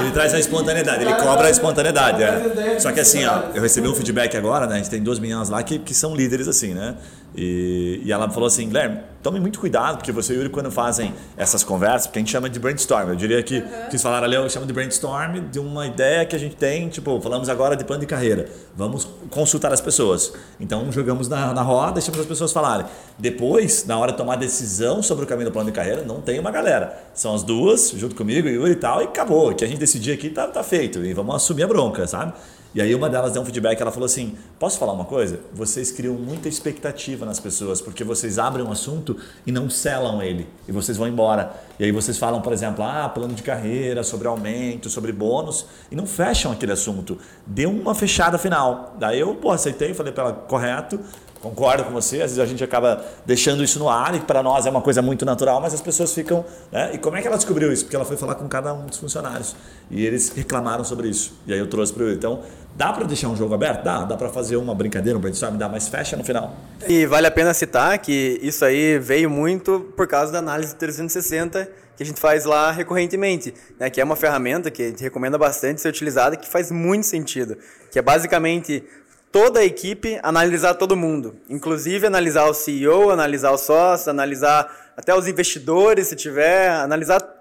[0.00, 2.22] ele traz a espontaneidade, ele cobra a espontaneidade.
[2.24, 2.78] É.
[2.80, 4.74] Só que assim, ó, eu recebi um feedback agora, né?
[4.74, 6.96] A gente tem duas meninas lá que, que são líderes assim, né?
[7.36, 10.70] E, e ela falou assim, Guilherme, tome muito cuidado, porque você e o Yuri, quando
[10.70, 13.68] fazem essas conversas, porque a gente chama de brainstorm, eu diria que, uhum.
[13.90, 17.20] vocês falaram ali, eu chamo de brainstorm de uma ideia que a gente tem, tipo,
[17.20, 20.32] falamos agora de plano de carreira, vamos consultar as pessoas.
[20.58, 22.86] Então, jogamos na, na roda, deixamos as pessoas falarem.
[23.18, 26.38] Depois, na hora de tomar decisão sobre o caminho do plano de carreira, não tem
[26.38, 26.98] uma galera.
[27.12, 29.50] São as duas, junto comigo, Yuri e tal, e acabou.
[29.50, 32.32] O que a gente decidir aqui tá, tá feito, e vamos assumir a bronca, sabe?
[32.74, 35.40] E aí uma delas deu um feedback, ela falou assim: "Posso falar uma coisa?
[35.52, 40.46] Vocês criam muita expectativa nas pessoas, porque vocês abrem um assunto e não selam ele,
[40.68, 41.52] e vocês vão embora.
[41.78, 45.96] E aí vocês falam, por exemplo, ah, plano de carreira, sobre aumento, sobre bônus, e
[45.96, 47.18] não fecham aquele assunto.
[47.46, 48.96] Deu uma fechada final.
[48.98, 51.00] Daí eu, pô, aceitei, falei para ela, correto,
[51.40, 54.66] Concordo com você, às vezes a gente acaba deixando isso no ar e para nós
[54.66, 56.44] é uma coisa muito natural, mas as pessoas ficam.
[56.72, 56.92] Né?
[56.94, 57.84] E como é que ela descobriu isso?
[57.84, 59.54] Porque ela foi falar com cada um dos funcionários
[59.90, 61.38] e eles reclamaram sobre isso.
[61.46, 62.14] E aí eu trouxe para ele.
[62.14, 62.40] Então,
[62.76, 63.84] dá para deixar um jogo aberto?
[63.84, 66.54] Dá, dá para fazer uma brincadeira, um brainstorm, dá, mas fecha no final.
[66.88, 71.88] E vale a pena citar que isso aí veio muito por causa da análise 360
[71.98, 73.90] que a gente faz lá recorrentemente, né?
[73.90, 77.58] que é uma ferramenta que a gente recomenda bastante ser utilizada, que faz muito sentido,
[77.90, 78.84] que é basicamente
[79.30, 85.14] toda a equipe analisar todo mundo, inclusive analisar o CEO, analisar o sócio, analisar até
[85.14, 87.38] os investidores, se tiver, analisar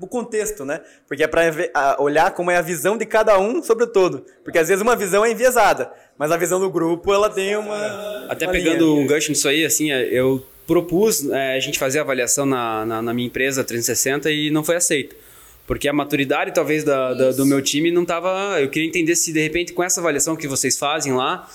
[0.00, 0.80] o contexto, né?
[1.06, 4.26] Porque é para olhar como é a visão de cada um sobre o todo.
[4.44, 8.26] Porque às vezes uma visão é enviesada, mas a visão do grupo ela tem uma.
[8.28, 9.02] Até uma pegando linha.
[9.02, 13.02] um gancho nisso aí, assim, é, eu propus é, a gente fazer avaliação na, na,
[13.02, 15.14] na minha empresa 360 e não foi aceito.
[15.66, 18.60] Porque a maturidade, talvez, da, da, do meu time não estava.
[18.60, 21.48] Eu queria entender se, de repente, com essa avaliação que vocês fazem lá,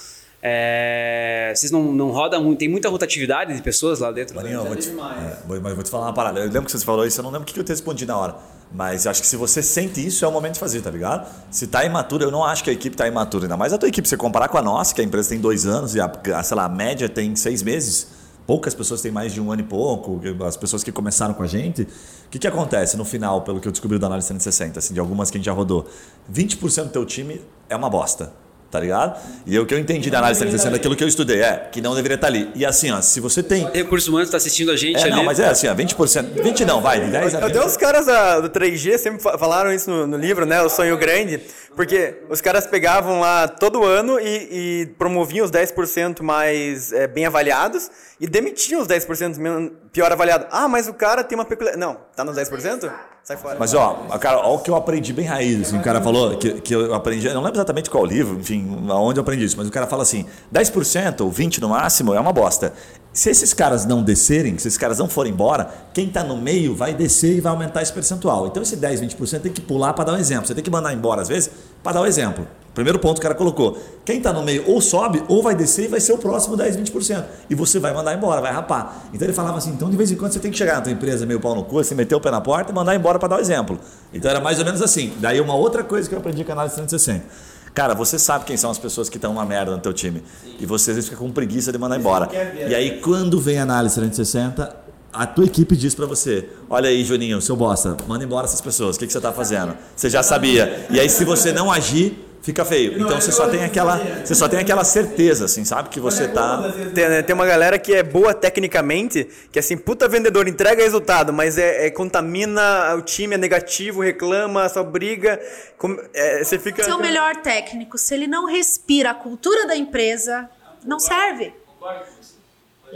[0.43, 2.59] é, vocês não, não rodam muito.
[2.59, 4.35] Tem muita rotatividade de pessoas lá dentro?
[4.35, 6.39] Marinho, vou te, é, vou, vou te falar uma parada.
[6.39, 8.17] Eu lembro que você falou isso, eu não lembro o que eu te respondi na
[8.17, 8.35] hora.
[8.73, 11.29] Mas acho que se você sente isso, é o momento de fazer, tá ligado?
[11.51, 13.45] Se tá imaturo, eu não acho que a equipe tá imatura.
[13.45, 14.07] Ainda mais a tua equipe.
[14.07, 16.57] Se comparar com a nossa, que a empresa tem dois anos e a, a, sei
[16.57, 18.07] lá, a média tem seis meses,
[18.45, 21.47] poucas pessoas têm mais de um ano e pouco, as pessoas que começaram com a
[21.47, 21.83] gente.
[21.83, 24.99] O que, que acontece no final, pelo que eu descobri da análise 360, assim, de
[24.99, 25.87] algumas que a gente já rodou?
[26.31, 28.33] 20% do teu time é uma bosta
[28.71, 29.19] tá ligado?
[29.45, 31.93] E o que eu entendi da análise 360 daquilo que eu estudei é que não
[31.93, 32.49] deveria estar ali.
[32.55, 33.69] E assim, ó, se você tem.
[33.71, 35.11] Recursos humanos está assistindo a gente é, ali.
[35.11, 36.41] Não, mas é assim, ó, 20%.
[36.41, 37.49] 20 não, vai, 10 a 20.
[37.49, 40.61] Até os caras da, do 3G sempre falaram isso no, no, livro, né?
[40.61, 41.41] O sonho grande.
[41.75, 47.25] Porque os caras pegavam lá todo ano e, e promoviam os 10% mais é, bem
[47.25, 50.47] avaliados e demitiam os 10% pior avaliados.
[50.49, 51.93] Ah, mas o cara tem uma peculiaridade.
[51.93, 52.89] Não, tá nos 10%?
[53.31, 53.57] Sai fora.
[53.57, 55.61] Mas, ó, cara, ó o que eu aprendi bem raiz.
[55.61, 58.85] Assim, o cara falou que, que eu aprendi, eu não lembro exatamente qual livro, enfim,
[58.89, 62.19] aonde eu aprendi isso, mas o cara fala assim: 10% ou 20% no máximo é
[62.19, 62.73] uma bosta.
[63.13, 66.75] Se esses caras não descerem, se esses caras não forem embora, quem está no meio
[66.75, 68.47] vai descer e vai aumentar esse percentual.
[68.47, 70.47] Então esse 10, 20% tem que pular para dar um exemplo.
[70.47, 71.51] Você tem que mandar embora às vezes
[71.83, 72.45] para dar um exemplo.
[72.73, 73.77] Primeiro ponto que o cara colocou.
[74.05, 76.77] Quem está no meio ou sobe ou vai descer e vai ser o próximo 10,
[76.77, 77.25] 20%.
[77.49, 79.09] E você vai mandar embora, vai rapar.
[79.13, 80.91] Então ele falava assim: então de vez em quando você tem que chegar na tua
[80.91, 83.29] empresa meio pau no cu, assim, meter o pé na porta e mandar embora para
[83.29, 83.79] dar o um exemplo.
[84.13, 85.13] Então era mais ou menos assim.
[85.17, 87.25] Daí uma outra coisa que eu aprendi com a análise 360.
[87.73, 90.23] Cara, você sabe quem são as pessoas que estão uma merda no teu time.
[90.43, 90.55] Sim.
[90.59, 92.29] E você às vezes fica com preguiça de mandar embora.
[92.67, 94.81] E aí quando vem a análise 360,
[95.13, 98.95] a tua equipe diz para você: Olha aí, Juninho, seu bosta, manda embora essas pessoas.
[98.95, 99.75] O que, que você está fazendo?
[99.95, 100.87] Você já sabia.
[100.89, 102.95] E aí, se você não agir, fica feio.
[102.95, 106.71] Então você só tem aquela, você só tem aquela certeza, assim, sabe que você tá.
[106.93, 111.31] Tem, né, tem uma galera que é boa tecnicamente, que assim, puta vendedor, entrega resultado,
[111.31, 115.39] mas é, é contamina o time, é negativo, reclama, só briga.
[115.77, 116.83] Com, é, você fica.
[116.83, 120.49] Seu melhor técnico, se ele não respira a cultura da empresa,
[120.83, 121.53] não serve.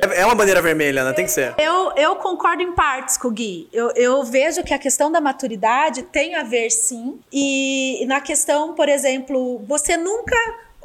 [0.01, 1.13] É, é uma bandeira vermelha, né?
[1.13, 1.53] Tem que ser.
[1.57, 3.67] Eu, eu concordo em partes com o Gui.
[3.71, 7.19] Eu, eu vejo que a questão da maturidade tem a ver, sim.
[7.31, 10.35] E na questão, por exemplo, você nunca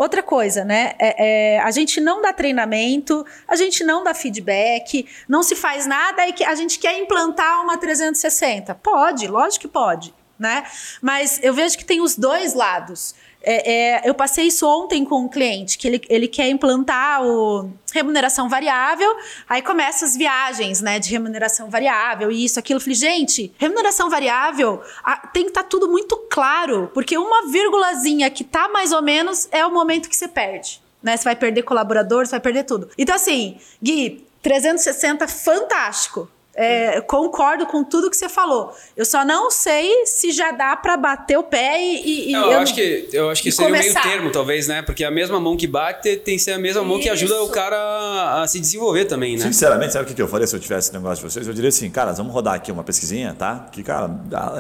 [0.00, 0.94] Outra coisa, né?
[0.98, 5.84] É, é, a gente não dá treinamento, a gente não dá feedback, não se faz
[5.84, 8.74] nada e que a gente quer implantar uma 360.
[8.76, 10.64] Pode, lógico que pode, né?
[11.02, 13.14] Mas eu vejo que tem os dois lados.
[13.42, 17.70] É, é, eu passei isso ontem com um cliente, que ele, ele quer implantar o
[17.92, 19.10] remuneração variável,
[19.48, 22.78] aí começa as viagens, né, de remuneração variável, e isso, aquilo.
[22.78, 27.50] Eu falei, gente, remuneração variável a, tem que estar tá tudo muito claro, porque uma
[27.50, 30.80] vírgulazinha que tá mais ou menos é o momento que você perde.
[31.02, 31.16] Né?
[31.16, 32.90] Você vai perder colaborador, você vai perder tudo.
[32.96, 36.28] Então, assim, Gui, 360, fantástico.
[36.52, 38.74] É, concordo com tudo que você falou.
[38.96, 42.30] Eu só não sei se já dá para bater o pé e.
[42.30, 44.00] e não, eu, acho que, eu acho que seria começar.
[44.00, 44.82] o meio termo, talvez, né?
[44.82, 47.04] Porque a mesma mão que bate tem que ser a mesma mão Isso.
[47.04, 49.44] que ajuda o cara a se desenvolver também, né?
[49.44, 51.46] Sinceramente, sabe o que eu faria se eu tivesse esse negócio de vocês?
[51.46, 53.68] Eu diria assim, cara, vamos rodar aqui uma pesquisinha, tá?
[53.70, 54.10] Que, cara,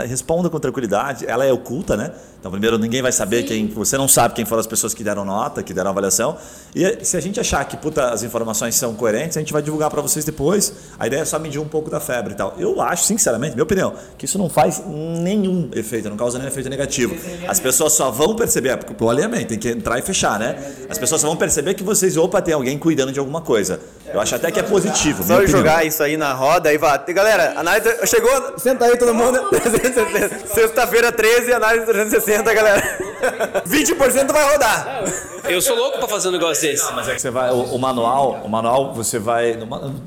[0.06, 1.26] responda com tranquilidade.
[1.26, 2.12] Ela é oculta, né?
[2.38, 3.46] Então, primeiro, ninguém vai saber Sim.
[3.46, 3.66] quem.
[3.68, 6.38] Você não sabe quem foram as pessoas que deram nota, que deram avaliação.
[6.74, 9.90] E se a gente achar que, puta, as informações são coerentes, a gente vai divulgar
[9.90, 10.72] para vocês depois.
[10.98, 12.54] A ideia é só medir um pouco da febre e tal.
[12.58, 16.68] Eu acho, sinceramente, minha opinião, que isso não faz nenhum efeito, não causa nenhum efeito
[16.68, 17.16] negativo.
[17.48, 20.56] As pessoas só vão perceber, porque o alinhamento tem que entrar e fechar, né?
[20.88, 23.80] As pessoas só vão perceber que vocês, opa, tem alguém cuidando de alguma coisa.
[24.12, 25.22] Eu acho até que é positivo.
[25.22, 26.98] Só jogar isso aí na roda e vai.
[27.12, 28.06] Galera, análise.
[28.06, 29.38] Chegou, senta aí todo mundo.
[30.52, 32.98] Sexta-feira 13, análise 360, galera.
[33.66, 35.04] 20% vai rodar.
[35.44, 36.92] Eu sou louco pra fazer um negócio desse.
[36.92, 37.50] Mas é que você vai.
[37.50, 39.58] O, o manual, o manual, você vai.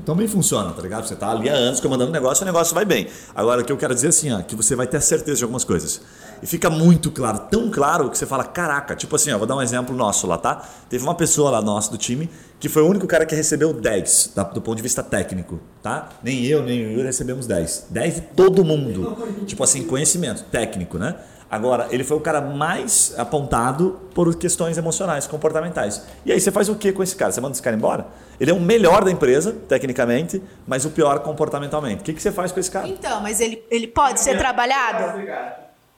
[0.04, 1.06] também funciona, tá ligado?
[1.06, 3.08] Você tá ali há anos comandando o negócio e o negócio vai bem.
[3.34, 5.44] Agora, o que eu quero dizer é assim, ó, que você vai ter certeza de
[5.44, 6.00] algumas coisas.
[6.42, 9.56] E fica muito claro, tão claro que você fala, caraca, tipo assim, ó, vou dar
[9.56, 10.62] um exemplo nosso lá, tá?
[10.88, 12.28] Teve uma pessoa lá nosso do time
[12.64, 14.42] que foi o único cara que recebeu 10 tá?
[14.42, 16.08] do ponto de vista técnico, tá?
[16.22, 17.88] Nem eu, nem Yuri recebemos 10.
[17.90, 19.44] 10 de todo mundo.
[19.44, 21.14] Tipo assim, conhecimento técnico, né?
[21.54, 26.02] Agora, ele foi o cara mais apontado por questões emocionais, comportamentais.
[26.26, 27.30] E aí você faz o que com esse cara?
[27.30, 28.08] Você manda esse cara embora?
[28.40, 32.00] Ele é o melhor da empresa, tecnicamente, mas o pior comportamentalmente.
[32.00, 32.88] O que, que você faz com esse cara?
[32.88, 35.22] Então, mas ele, ele pode ser trabalhado?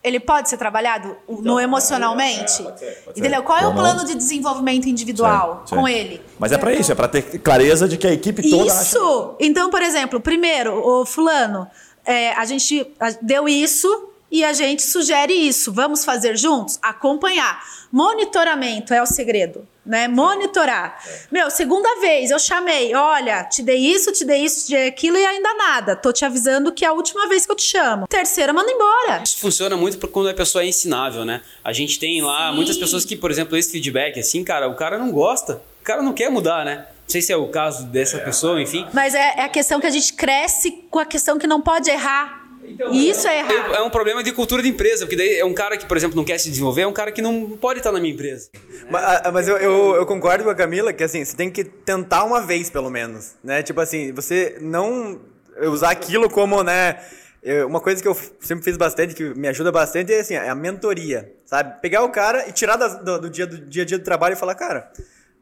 [0.04, 2.62] Ele pode ser trabalhado no então, emocionalmente?
[2.62, 3.20] Pode ser, pode ser.
[3.20, 3.42] Entendeu?
[3.42, 5.80] Qual é o plano de desenvolvimento individual sim, sim.
[5.80, 6.20] com ele?
[6.38, 8.98] Mas é para isso, é para ter clareza de que a equipe toda Isso!
[8.98, 9.36] Acha...
[9.40, 11.66] Então, por exemplo, primeiro, o fulano,
[12.04, 15.72] é, a gente deu isso e a gente sugere isso.
[15.72, 16.78] Vamos fazer juntos?
[16.82, 17.62] Acompanhar.
[17.92, 20.08] Monitoramento é o segredo, né?
[20.08, 20.98] Monitorar.
[21.30, 25.16] Meu, segunda vez eu chamei, olha, te dei isso, te dei isso, te dei aquilo
[25.16, 25.94] e ainda nada.
[25.94, 28.06] Tô te avisando que é a última vez que eu te chamo.
[28.08, 29.22] Terceira, manda embora.
[29.22, 31.42] Isso funciona muito quando a pessoa é ensinável, né?
[31.62, 32.56] A gente tem lá Sim.
[32.56, 36.02] muitas pessoas que, por exemplo, esse feedback, assim, cara, o cara não gosta, o cara
[36.02, 36.86] não quer mudar, né?
[37.06, 38.84] Não sei se é o caso dessa é, pessoa, enfim.
[38.92, 41.88] Mas é, é a questão que a gente cresce com a questão que não pode
[41.88, 42.45] errar
[42.92, 43.74] E isso é errado.
[43.74, 46.16] É um problema de cultura de empresa, porque daí é um cara que, por exemplo,
[46.16, 48.50] não quer se desenvolver, é um cara que não pode estar na minha empresa.
[48.90, 51.64] Mas, ah, mas eu, eu, eu concordo com a Camila que assim, você tem que
[51.64, 53.34] tentar uma vez, pelo menos.
[53.42, 53.62] Né?
[53.62, 55.20] Tipo assim, você não
[55.62, 56.98] usar aquilo como, né?
[57.42, 60.48] eu- uma coisa que eu sempre fiz bastante, que me ajuda bastante, é assim, é
[60.48, 61.80] a mentoria, sabe?
[61.80, 64.32] Pegar o cara e tirar das- do, do dia, do dia a dia do trabalho
[64.32, 64.90] e falar, cara,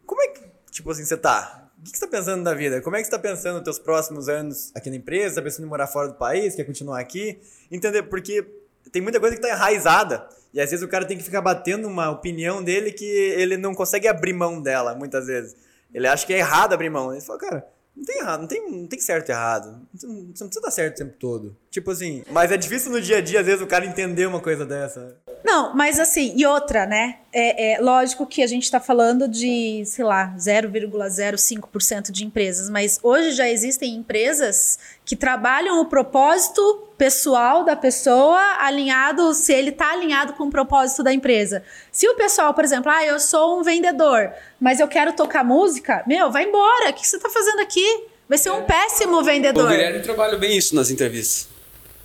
[0.07, 1.64] como é que, tipo assim, você tá?
[1.85, 2.81] Que você tá pensando da vida?
[2.81, 5.37] Como é que você tá pensando nos teus próximos anos aqui na empresa?
[5.37, 6.55] Tá pensando em morar fora do país?
[6.55, 7.39] Quer continuar aqui?
[7.71, 8.05] Entender?
[8.05, 8.43] Porque
[8.91, 10.27] tem muita coisa que tá enraizada.
[10.53, 13.75] E às vezes o cara tem que ficar batendo uma opinião dele que ele não
[13.75, 15.57] consegue abrir mão dela, muitas vezes.
[15.93, 17.13] Ele acha que é errado abrir mão.
[17.13, 17.67] Ele fala, cara,
[17.97, 19.81] não tem errado, não tem, não tem certo e errado.
[19.95, 21.57] Você não precisa dar certo o tempo todo.
[21.71, 24.41] Tipo assim, mas é difícil no dia a dia, às vezes, o cara entender uma
[24.41, 25.17] coisa dessa.
[25.45, 27.19] Não, mas assim, e outra, né?
[27.33, 32.99] É, é lógico que a gente está falando de, sei lá, 0,05% de empresas, mas
[33.03, 39.93] hoje já existem empresas que trabalham o propósito pessoal da pessoa alinhado, se ele está
[39.93, 41.63] alinhado com o propósito da empresa.
[41.91, 46.03] Se o pessoal, por exemplo, ah, eu sou um vendedor, mas eu quero tocar música,
[46.07, 48.05] meu, vai embora, o que você está fazendo aqui?
[48.29, 49.69] Vai ser um péssimo O vendedor.
[49.69, 51.55] Guilherme trabalha bem isso nas entrevistas.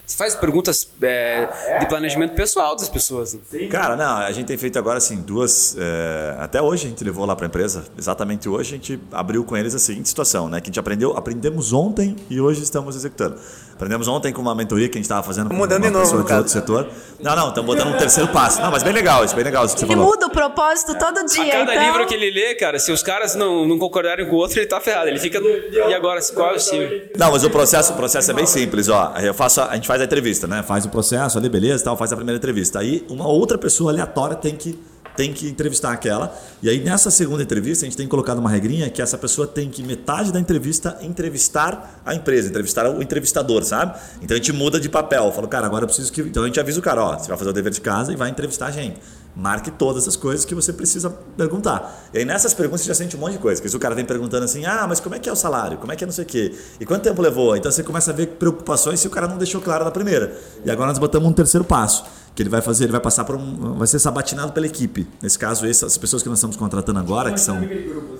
[0.10, 3.36] Você faz perguntas é, de planejamento pessoal das pessoas.
[3.36, 3.68] né?
[3.70, 5.78] Cara, não, a gente tem feito agora assim duas.
[5.78, 9.44] é, até hoje a gente levou lá para a empresa, exatamente hoje a gente abriu
[9.44, 10.60] com eles a seguinte situação, né?
[10.62, 13.40] Que a gente aprendeu, aprendemos ontem e hoje estamos executando.
[13.80, 16.04] Aprendemos ontem com uma mentoria que a gente estava fazendo com Mudando uma de novo,
[16.04, 16.90] pessoa de outro setor.
[17.18, 18.62] Não, não, estamos botando um terceiro passo.
[18.62, 20.10] Não, mas bem legal, isso bem legal isso que você Ele falou.
[20.10, 21.46] muda o propósito todo dia.
[21.46, 21.86] A cada então...
[21.86, 24.68] livro que ele lê, cara, se os caras não, não concordarem com o outro, ele
[24.68, 25.08] tá ferrado.
[25.08, 25.40] Ele fica.
[25.40, 27.10] E agora, qual é o seu?
[27.18, 29.14] Não, mas o processo, o processo é bem simples, ó.
[29.18, 30.62] Eu faço, a a gente faz a entrevista, né?
[30.62, 32.80] Faz o processo ali, beleza, tal, faz a primeira entrevista.
[32.80, 34.78] Aí uma outra pessoa aleatória tem que
[35.20, 36.34] tem que entrevistar aquela.
[36.64, 39.70] E aí nessa segunda entrevista a gente tem colocado uma regrinha que essa pessoa tem
[39.70, 44.00] que metade da entrevista entrevistar a empresa, entrevistar o entrevistador, sabe?
[44.22, 45.26] Então a gente muda de papel.
[45.26, 47.28] Eu falo, cara, agora eu preciso que, então a gente avisa o cara, ó, você
[47.28, 48.98] vai fazer o dever de casa e vai entrevistar a gente.
[49.36, 52.10] Marque todas as coisas que você precisa perguntar.
[52.14, 53.62] E aí nessas perguntas você já sente um monte de coisa.
[53.62, 55.78] Porque o cara vem perguntando assim, ah, mas como é que é o salário?
[55.80, 56.56] Como é que é não sei o quê?
[56.80, 57.58] E quanto tempo levou?
[57.58, 60.34] Então você começa a ver preocupações se o cara não deixou claro na primeira.
[60.64, 62.06] E agora nós botamos um terceiro passo.
[62.40, 63.74] Que ele vai fazer, ele vai passar por um.
[63.74, 65.06] Vai ser sabatinado pela equipe.
[65.22, 67.60] Nesse caso, essas pessoas que nós estamos contratando agora, que são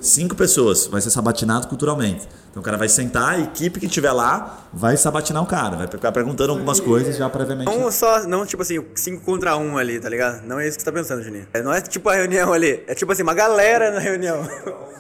[0.02, 2.28] cinco pessoas, vai ser sabatinado culturalmente.
[2.50, 5.88] Então o cara vai sentar, a equipe que estiver lá vai sabatinar o cara, vai
[5.88, 7.66] ficar perguntando algumas coisas já previamente.
[7.66, 10.46] Não só, não tipo assim, 5 contra 1 um ali, tá ligado?
[10.46, 11.48] Não é isso que você tá pensando, Juninho.
[11.54, 14.48] É, Não é tipo a reunião ali, é tipo assim, uma galera na reunião.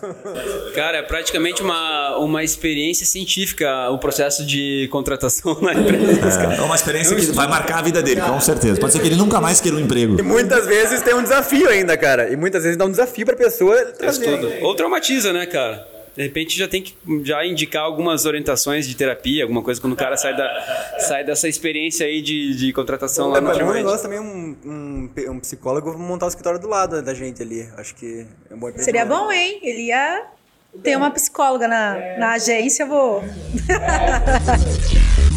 [0.75, 6.41] Cara, é praticamente uma, uma experiência científica o processo de contratação na empresa.
[6.57, 8.79] É uma experiência que vai marcar a vida dele, com certeza.
[8.79, 10.19] Pode ser que ele nunca mais queira um emprego.
[10.19, 12.31] E muitas vezes tem um desafio ainda, cara.
[12.31, 14.37] E muitas vezes dá um desafio pra pessoa trazer.
[14.37, 14.51] tudo.
[14.61, 15.98] Ou traumatiza, né, cara?
[16.19, 19.95] De repente já tem que já indicar algumas orientações de terapia, alguma coisa quando o
[19.95, 20.49] cara sai, da,
[20.99, 24.19] sai dessa experiência aí de, de contratação lá É, no mas é um negócio também,
[24.19, 27.69] um, um, um psicólogo montar o escritório do lado da gente ali.
[27.77, 29.61] Acho que é um bom Seria bom, hein?
[29.63, 30.25] Ele ia
[30.83, 33.23] ter uma psicóloga na, na agência, vou.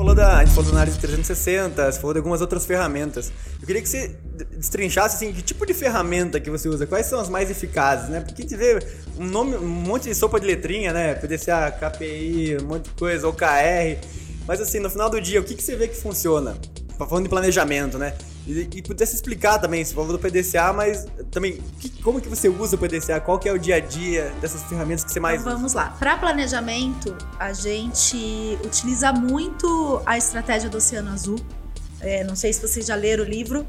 [0.00, 3.30] Falou da, a gente falou análise 360, você falou de algumas outras ferramentas.
[3.60, 4.16] Eu queria que você
[4.56, 8.20] destrinchasse assim, que tipo de ferramenta que você usa, quais são as mais eficazes, né?
[8.20, 8.78] Porque a gente vê
[9.18, 11.14] um nome, um monte de sopa de letrinha, né?
[11.16, 14.00] PDCA, KPI, um monte de coisa, OKR.
[14.48, 16.56] Mas assim, no final do dia, o que, que você vê que funciona?
[17.00, 18.14] Tá Falando de planejamento, né?
[18.46, 22.48] E, e pudesse explicar também, você falou do PDCA, mas também, que- como que você
[22.48, 23.20] usa o PDCA?
[23.20, 25.96] Qual que é o dia a dia dessas ferramentas que você mais Então vamos lá.
[25.98, 31.38] Para planejamento, a gente utiliza muito a estratégia do Oceano Azul.
[32.00, 33.66] É, não sei se vocês já leram o livro,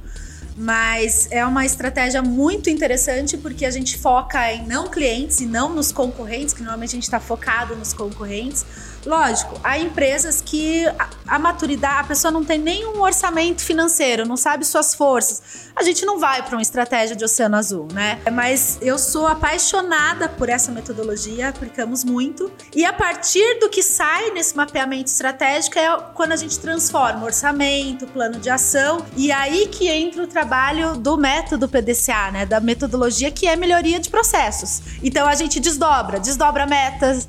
[0.58, 5.74] mas é uma estratégia muito interessante porque a gente foca em não clientes e não
[5.74, 8.66] nos concorrentes, que normalmente a gente está focado nos concorrentes.
[9.06, 14.38] Lógico, há empresas que a, a maturidade, a pessoa não tem nenhum orçamento financeiro, não
[14.38, 15.72] sabe suas forças.
[15.76, 18.20] A gente não vai para uma estratégia de oceano azul, né?
[18.32, 22.52] Mas eu sou apaixonada por essa metodologia, aplicamos muito.
[22.76, 28.06] E a partir do que sai nesse mapeamento estratégico é quando a gente transforma orçamento,
[28.08, 32.46] plano de ação, e aí que entra o trabalho do método PDCA, né?
[32.46, 34.82] Da metodologia que é melhoria de processos.
[35.02, 37.28] Então a gente desdobra, desdobra metas,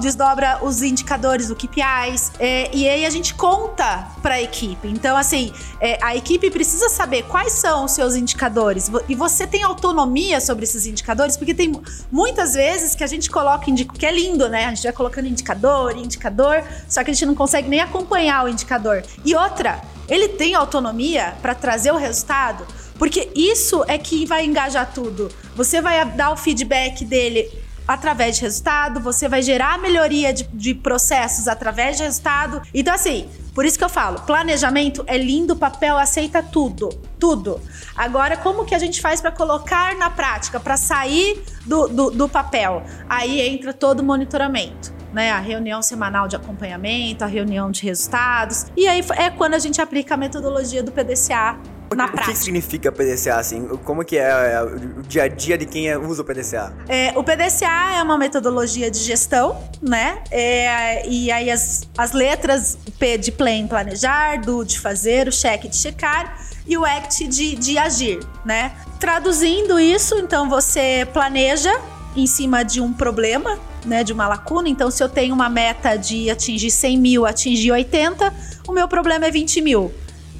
[0.00, 4.86] desdobra os indicadores do KPIs, é, e aí a gente conta para a equipe.
[4.88, 9.62] Então, assim, é, a equipe precisa saber quais são os seus indicadores e você tem
[9.62, 14.06] autonomia sobre esses indicadores, porque tem mu- muitas vezes que a gente coloca indicador, que
[14.06, 14.66] é lindo, né?
[14.66, 18.48] A gente vai colocando indicador, indicador, só que a gente não consegue nem acompanhar o
[18.48, 19.02] indicador.
[19.24, 22.66] E outra, ele tem autonomia para trazer o resultado,
[22.98, 25.30] porque isso é que vai engajar tudo.
[25.56, 27.50] Você vai dar o feedback dele
[27.92, 32.62] através de resultado, você vai gerar melhoria de, de processos através de resultado.
[32.72, 36.88] Então, assim, Por isso que eu falo, planejamento é lindo, papel aceita tudo,
[37.18, 37.60] tudo.
[37.94, 42.28] Agora, como que a gente faz para colocar na prática, para sair do, do, do
[42.30, 42.82] papel?
[43.06, 44.90] Aí entra todo o monitoramento.
[45.12, 48.64] Né, a reunião semanal de acompanhamento, a reunião de resultados.
[48.74, 51.58] E aí é quando a gente aplica a metodologia do PDCA
[51.94, 52.36] na o que prática.
[52.36, 53.66] significa PDCA, assim?
[53.84, 56.72] Como que é, é, o dia a dia de quem é- usa o PDCA?
[56.88, 60.18] É, o PDCA é uma metodologia de gestão, né?
[60.30, 65.32] É, e aí as, as letras, o P de plan, planejar, do de fazer, o
[65.32, 68.72] cheque de checar e o act de, de agir, né?
[69.00, 71.72] Traduzindo isso, então você planeja
[72.16, 74.68] em cima de um problema, né, de uma lacuna.
[74.68, 78.32] Então, se eu tenho uma meta de atingir 100 mil, atingir 80,
[78.68, 79.92] o meu problema é 20 mil.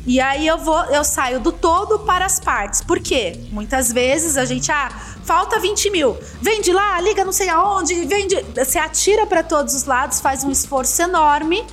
[0.07, 2.81] E aí eu vou, eu saio do todo para as partes.
[2.83, 3.39] Por quê?
[3.51, 4.89] Muitas vezes a gente, ah,
[5.25, 6.19] falta 20 mil.
[6.41, 8.43] Vende lá, liga não sei aonde, vende.
[8.55, 11.65] Você atira para todos os lados, faz um esforço enorme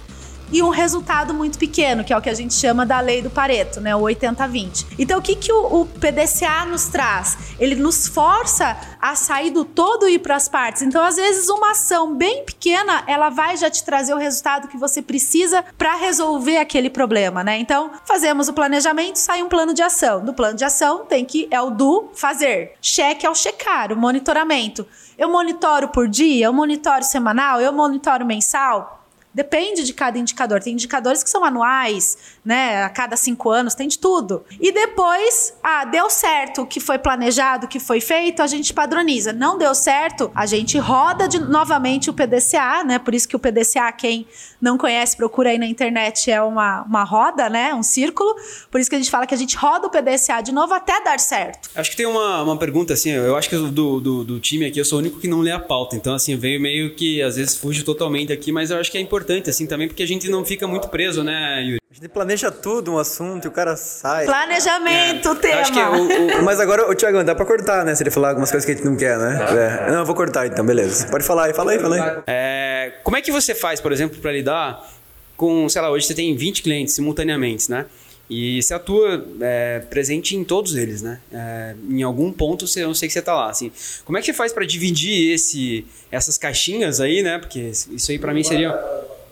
[0.51, 3.29] e um resultado muito pequeno, que é o que a gente chama da lei do
[3.29, 3.95] Pareto, né?
[3.95, 4.85] O 80-20.
[4.97, 7.37] Então, o que, que o, o PDCA nos traz?
[7.59, 10.81] Ele nos força a sair do todo e ir para as partes.
[10.81, 14.77] Então, às vezes, uma ação bem pequena, ela vai já te trazer o resultado que
[14.77, 17.57] você precisa para resolver aquele problema, né?
[17.57, 20.23] Então, fazemos o planejamento, sai um plano de ação.
[20.23, 22.73] No plano de ação tem que é o do fazer.
[22.81, 24.85] Cheque é o checar, o monitoramento.
[25.17, 28.98] Eu monitoro por dia, eu monitoro semanal, eu monitoro mensal.
[29.39, 30.61] Depende de cada indicador.
[30.61, 32.83] Tem indicadores que são anuais, né?
[32.83, 34.43] A cada cinco anos, tem de tudo.
[34.59, 38.73] E depois, ah, deu certo o que foi planejado, o que foi feito, a gente
[38.73, 39.31] padroniza.
[39.31, 42.99] Não deu certo, a gente roda de, novamente o PDCA, né?
[42.99, 44.27] Por isso que o PDCA, quem
[44.61, 47.73] não conhece, procura aí na internet, é uma, uma roda, né?
[47.73, 48.35] Um círculo.
[48.69, 51.01] Por isso que a gente fala que a gente roda o PDCA de novo até
[51.01, 51.69] dar certo.
[51.73, 54.79] Acho que tem uma, uma pergunta assim, eu acho que do, do, do time aqui
[54.81, 57.37] eu sou o único que não lê a pauta, então assim, veio meio que às
[57.37, 60.29] vezes fuge totalmente aqui, mas eu acho que é importante assim também, porque a gente
[60.29, 61.79] não fica muito preso, né, Yuri?
[61.91, 64.25] A gente planeja tudo, um assunto, e o cara sai.
[64.25, 65.61] Planejamento, tema.
[65.61, 67.93] Acho que o, o- Mas agora, ô Thiago, dá pra cortar, né?
[67.95, 69.85] Se ele falar algumas coisas que a gente não quer, né?
[69.87, 69.91] É.
[69.91, 71.07] Não, eu vou cortar então, beleza.
[71.07, 72.21] Pode falar aí, fala aí, fala aí.
[72.27, 74.87] É, como é que você faz, por exemplo, para lidar
[75.35, 77.85] com, sei lá, hoje você tem 20 clientes simultaneamente, né?
[78.29, 81.19] E você atua é, presente em todos eles, né?
[81.33, 83.71] É, em algum ponto você, eu sei que você tá lá, assim.
[84.05, 87.39] Como é que você faz para dividir esse, essas caixinhas aí, né?
[87.39, 87.59] Porque
[87.91, 88.79] isso aí para mim seria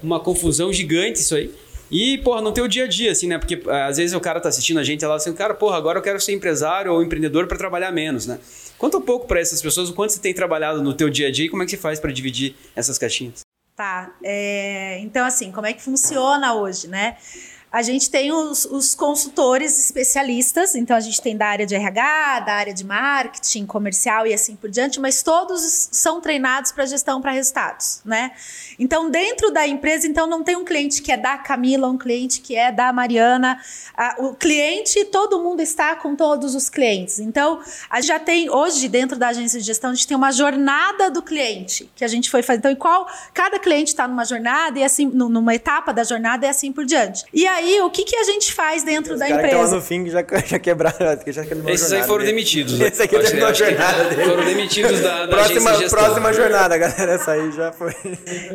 [0.02, 1.54] uma confusão gigante isso aí.
[1.89, 3.38] E, porra, não ter o dia a dia, assim, né?
[3.38, 6.00] Porque é, às vezes o cara tá assistindo a gente lá assim, cara, porra, agora
[6.00, 8.39] eu quero ser empresário ou empreendedor para trabalhar menos, né?
[8.78, 11.32] Conta um pouco para essas pessoas o quanto você tem trabalhado no teu dia a
[11.32, 13.41] dia e como é que você faz para dividir essas caixinhas.
[13.76, 14.16] Tá.
[14.24, 17.16] é, então, assim, como é que funciona hoje, né?
[17.72, 22.39] A gente tem os, os consultores especialistas, então a gente tem da área de RH,
[22.39, 27.22] da área de marketing, comercial e assim por diante, mas todos são treinados para gestão
[27.22, 28.32] para resultados, né?
[28.80, 32.41] Então, dentro da empresa, então não tem um cliente que é da Camila, um cliente
[32.41, 33.59] que é da Mariana.
[33.95, 37.20] Ah, o cliente, todo mundo está com todos os clientes.
[37.20, 37.59] Então,
[37.89, 41.09] a gente já tem, hoje, dentro da agência de gestão, a gente tem uma jornada
[41.09, 42.59] do cliente que a gente foi fazer.
[42.59, 46.49] Então, qual cada cliente está numa jornada e assim, nu- numa etapa da jornada e
[46.49, 47.26] assim por diante.
[47.34, 49.76] E aí, o que, que a gente faz dentro Os da caras que lá empresa?
[49.76, 52.80] no fim já, já quebraram, que já a Esses aí foram demitidos.
[52.80, 52.88] né?
[52.88, 54.24] Esse aqui Acho terminou a jornada dele.
[54.24, 57.13] Foram demitidos da, da Próxima, de próxima jornada, galera.
[57.13, 57.95] Essa aí já foi.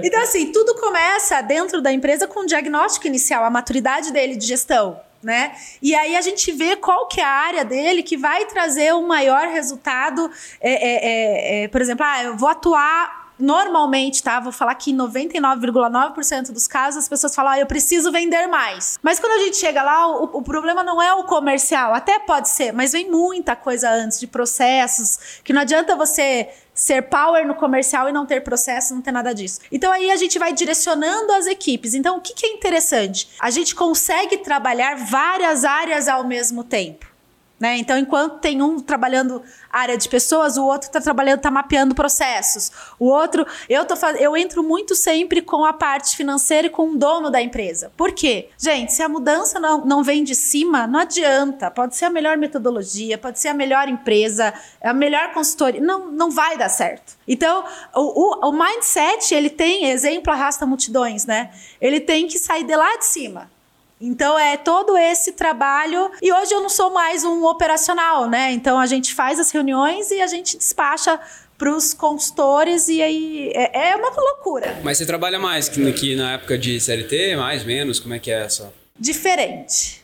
[0.03, 4.47] Então, assim, tudo começa dentro da empresa com o diagnóstico inicial, a maturidade dele de
[4.47, 5.01] gestão.
[5.23, 5.53] Né?
[5.81, 9.07] E aí a gente vê qual que é a área dele que vai trazer o
[9.07, 10.29] maior resultado.
[10.61, 14.39] É, é, é, é, por exemplo, ah, eu vou atuar normalmente, tá?
[14.39, 18.99] Vou falar que em 99,9% dos casos as pessoas falam, ah, eu preciso vender mais.
[19.03, 22.49] Mas quando a gente chega lá, o, o problema não é o comercial, até pode
[22.49, 27.55] ser, mas vem muita coisa antes de processos, que não adianta você ser power no
[27.55, 29.61] comercial e não ter processo, não ter nada disso.
[29.71, 31.95] Então aí a gente vai direcionando as equipes.
[31.95, 33.29] Então o que, que é interessante?
[33.41, 37.12] A gente consegue trabalhar várias áreas ao mesmo tempo.
[37.63, 37.77] Né?
[37.77, 39.41] Então, enquanto tem um trabalhando
[39.71, 42.73] área de pessoas, o outro está trabalhando, está mapeando processos.
[42.99, 44.21] O outro, eu tô faz...
[44.21, 47.93] eu entro muito sempre com a parte financeira e com o dono da empresa.
[47.97, 48.49] Por quê?
[48.59, 51.71] Gente, se a mudança não, não vem de cima, não adianta.
[51.71, 54.53] Pode ser a melhor metodologia, pode ser a melhor empresa,
[54.83, 57.17] a melhor consultoria, não, não vai dar certo.
[57.29, 61.53] Então, o, o, o mindset, ele tem, exemplo, arrasta multidões, né?
[61.81, 63.49] Ele tem que sair de lá de cima.
[64.05, 66.11] Então é todo esse trabalho.
[66.21, 68.51] E hoje eu não sou mais um operacional, né?
[68.51, 71.21] Então a gente faz as reuniões e a gente despacha
[71.57, 74.81] para os consultores e aí é, é uma loucura.
[74.83, 78.01] Mas você trabalha mais que, que na época de CLT, mais, menos?
[78.01, 78.75] Como é que é essa?
[78.99, 80.02] Diferente.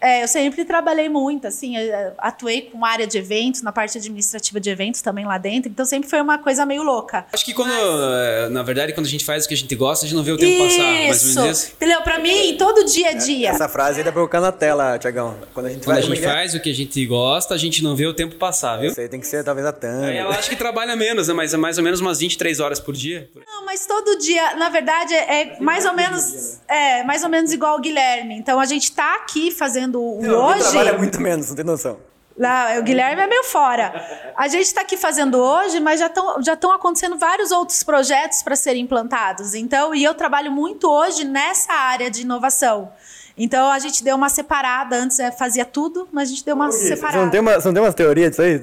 [0.00, 4.60] É, eu sempre trabalhei muito, assim, eu atuei com área de eventos, na parte administrativa
[4.60, 7.26] de eventos também lá dentro, então sempre foi uma coisa meio louca.
[7.32, 10.04] Acho que quando, eh, na verdade, quando a gente faz o que a gente gosta,
[10.04, 10.82] a gente não vê o tempo passar.
[10.82, 11.72] Mais ou menos isso.
[11.76, 12.02] Entendeu?
[12.02, 13.50] Pra mim, todo dia a dia.
[13.50, 15.36] Essa frase aí dá pra colocar na tela, Tiagão.
[15.52, 16.32] Quando a gente Quando a faz, gente é que é?
[16.32, 18.90] faz o que a gente gosta, a gente não vê o tempo passar, viu?
[18.90, 20.14] Isso aí tem que ser talvez a thumb.
[20.14, 21.34] Ela acha que trabalha menos, né?
[21.34, 23.28] Mas é mais ou menos umas 23 horas por dia.
[23.46, 27.76] Não, mas todo dia, na verdade, é mais ou menos, é, mais ou menos igual
[27.76, 28.34] o Guilherme.
[28.34, 30.60] Então a gente tá aqui fazendo o Não, hoje.
[30.70, 31.98] trabalha muito menos, não tem noção.
[32.36, 34.32] Lá, o Guilherme é meio fora.
[34.36, 38.42] A gente está aqui fazendo hoje, mas já estão já estão acontecendo vários outros projetos
[38.44, 39.54] para serem implantados.
[39.54, 42.92] Então, e eu trabalho muito hoje nessa área de inovação.
[43.36, 46.70] Então a gente deu uma separada, antes é, fazia tudo, mas a gente deu uma
[46.70, 47.22] Você separada.
[47.24, 48.60] não, tem uma, você não tem umas teorias disso aí?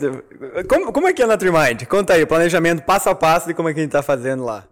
[0.67, 1.85] Como, como é que é na Trimind?
[1.85, 4.43] Conta aí, o planejamento passo a passo de como é que a gente tá fazendo
[4.45, 4.63] lá.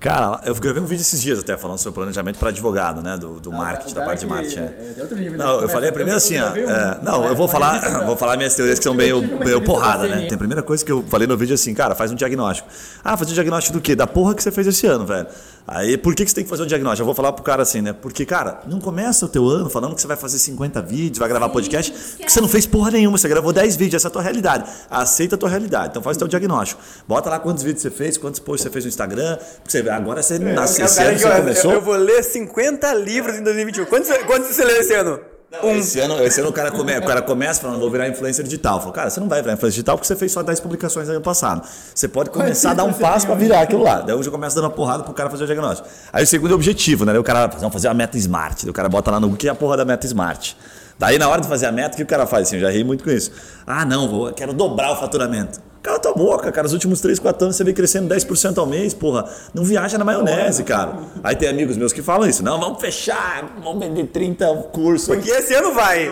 [0.00, 3.16] Cara, eu gravei um vídeo esses dias até falando sobre planejamento para advogado, né?
[3.16, 4.58] Do, do marketing, da parte de marketing.
[4.60, 5.30] é.
[5.38, 6.48] Não, eu falei primeiro assim, ó.
[6.54, 10.26] é, não, eu vou falar, vou falar minhas teorias que são meio, meio porrada, né?
[10.26, 12.68] Tem a primeira coisa que eu falei no vídeo assim, cara, faz um diagnóstico.
[13.02, 13.96] Ah, fazer um diagnóstico do quê?
[13.96, 15.26] Da porra que você fez esse ano, velho.
[15.66, 17.00] Aí, por que, que você tem que fazer um diagnóstico?
[17.02, 17.94] Eu vou falar pro cara assim, né?
[17.94, 21.26] Porque, cara, não começa o teu ano falando que você vai fazer 50 vídeos, vai
[21.28, 24.12] gravar podcast, porque você não fez porra nenhuma, você gravou 10 vídeos, essa é a
[24.12, 24.70] tua realidade.
[24.90, 25.88] Aceita a tua realidade.
[25.88, 26.82] Então faz o teu diagnóstico.
[27.08, 29.38] Bota lá quantos vídeos você fez, quantos posts você fez no Instagram.
[29.62, 31.72] porque Você, agora você nasce, esse ano você eu, começou.
[31.72, 33.84] eu vou ler 50 livros em 2021.
[33.86, 35.20] Quantos, quantos você leu esse ano?
[35.62, 35.76] Um.
[35.76, 38.80] Esse ano, esse ano o, cara come, o cara começa falando, vou virar influencer digital.
[38.80, 41.14] Falou, cara, você não vai virar influencer digital porque você fez só 10 publicações no
[41.14, 41.66] ano passado.
[41.94, 44.00] Você pode começar a dar um passo para virar aquilo lá.
[44.00, 45.88] Daí eu já começo dando uma porrada pro cara fazer o diagnóstico.
[46.12, 47.12] Aí o segundo é o objetivo, né?
[47.12, 48.64] Daí o cara vai fazer uma meta smart.
[48.64, 50.56] Daí o cara bota lá no Google que é a porra da meta smart.
[50.98, 52.48] Daí na hora de fazer a meta, o que o cara faz?
[52.48, 53.30] Assim, eu já ri muito com isso.
[53.66, 55.60] Ah, não, vou, quero dobrar o faturamento.
[55.84, 56.66] Cala tua boca, cara.
[56.66, 59.26] Os últimos 3, 4 anos você vem crescendo 10% ao mês, porra.
[59.52, 60.94] Não viaja na maionese, cara.
[61.22, 62.42] Aí tem amigos meus que falam isso.
[62.42, 65.08] Não, vamos fechar, vamos vender 30 cursos.
[65.08, 66.10] Porque esse ano vai.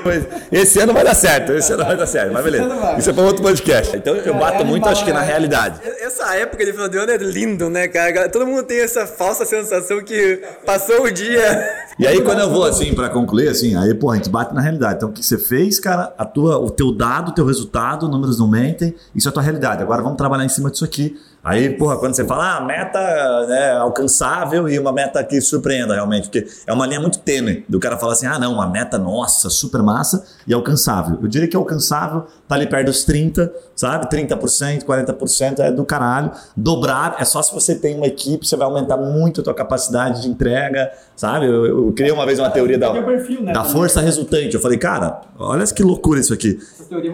[0.52, 2.68] Esse ano vai dar certo, esse ano vai dar certo, mas beleza.
[2.98, 3.96] Isso é para outro podcast.
[3.96, 5.80] Então eu bato muito, acho que na realidade.
[6.02, 8.28] Essa época de final de ano é lindo, né, cara?
[8.28, 11.86] Todo mundo tem essa falsa sensação que passou o dia.
[11.98, 14.60] E aí quando eu vou assim para concluir assim, aí pô, a gente bate na
[14.60, 14.96] realidade.
[14.96, 18.38] Então o que você fez, cara, a tua, o teu dado, o teu resultado, números
[18.38, 19.61] não mentem, isso é a tua realidade.
[19.66, 21.18] Agora vamos trabalhar em cima disso aqui.
[21.44, 26.28] Aí, porra, quando você fala, ah, meta né, alcançável e uma meta que surpreenda realmente,
[26.28, 29.50] porque é uma linha muito tênue do cara falar assim, ah, não, uma meta nossa,
[29.50, 31.18] super massa e alcançável.
[31.20, 34.06] Eu diria que alcançável tá ali perto dos 30, sabe?
[34.06, 36.30] 30%, 40% é do caralho.
[36.56, 40.22] Dobrar é só se você tem uma equipe, você vai aumentar muito a tua capacidade
[40.22, 41.46] de entrega, sabe?
[41.46, 42.92] Eu, eu criei uma vez uma teoria da,
[43.52, 44.54] da força resultante.
[44.54, 46.58] Eu falei, cara, olha que loucura isso aqui.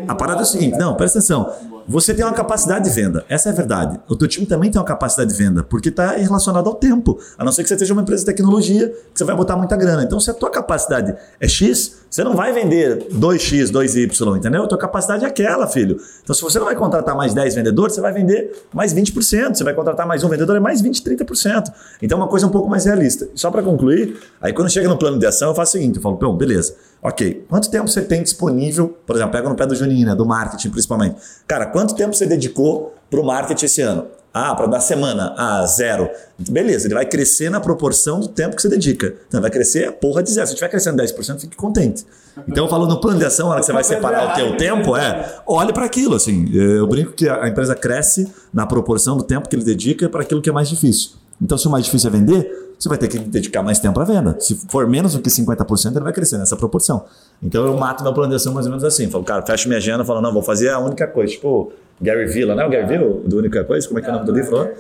[0.06, 1.50] A parada é o seguinte, não, presta atenção.
[1.88, 3.98] Você tem uma capacidade de venda, essa é a verdade.
[4.06, 7.18] O teu time também tem uma capacidade de venda, porque está relacionado ao tempo.
[7.36, 9.76] A não ser que você seja uma empresa de tecnologia, que você vai botar muita
[9.76, 10.02] grana.
[10.02, 14.64] Então, se a tua capacidade é X, você não vai vender 2X, 2Y, entendeu?
[14.64, 15.98] A tua capacidade é aquela, filho.
[16.22, 19.54] Então, se você não vai contratar mais 10 vendedores, você vai vender mais 20%.
[19.54, 21.72] Você vai contratar mais um vendedor, é mais 20, 30%.
[22.02, 23.28] Então, é uma coisa um pouco mais realista.
[23.34, 26.02] Só para concluir, aí quando chega no plano de ação, eu faço o seguinte, eu
[26.02, 26.74] falo, bom, beleza.
[27.00, 30.26] Ok, quanto tempo você tem disponível, por exemplo, pega no pé do Juninho, né, do
[30.26, 31.16] marketing principalmente.
[31.46, 34.06] Cara, quanto tempo você dedicou para o marketing esse ano?
[34.32, 35.34] Ah, para dar semana?
[35.36, 36.09] Ah, zero.
[36.38, 39.14] Beleza, ele vai crescer na proporção do tempo que você dedica.
[39.26, 40.46] Então, vai crescer a porra de zero.
[40.46, 42.04] Se estiver crescendo 10%, fique contente.
[42.46, 44.56] Então, eu falo no plano de ação, na hora que você vai separar o teu
[44.56, 46.48] tempo, é, olhe para aquilo, assim.
[46.52, 50.40] Eu brinco que a empresa cresce na proporção do tempo que ele dedica para aquilo
[50.40, 51.12] que é mais difícil.
[51.40, 54.04] Então, se o mais difícil é vender, você vai ter que dedicar mais tempo à
[54.04, 54.36] venda.
[54.38, 57.04] Se for menos do que 50%, ele vai crescer nessa proporção.
[57.42, 59.11] Então eu mato meu plano de ação mais ou menos assim.
[59.11, 61.32] Falo, cara, fecho minha agenda, falo, não, vou fazer a única coisa.
[61.32, 63.86] Tipo, Gary Villa, não é o Gary Villa, do Única Coisa?
[63.86, 64.70] Como é que é o nome do livro?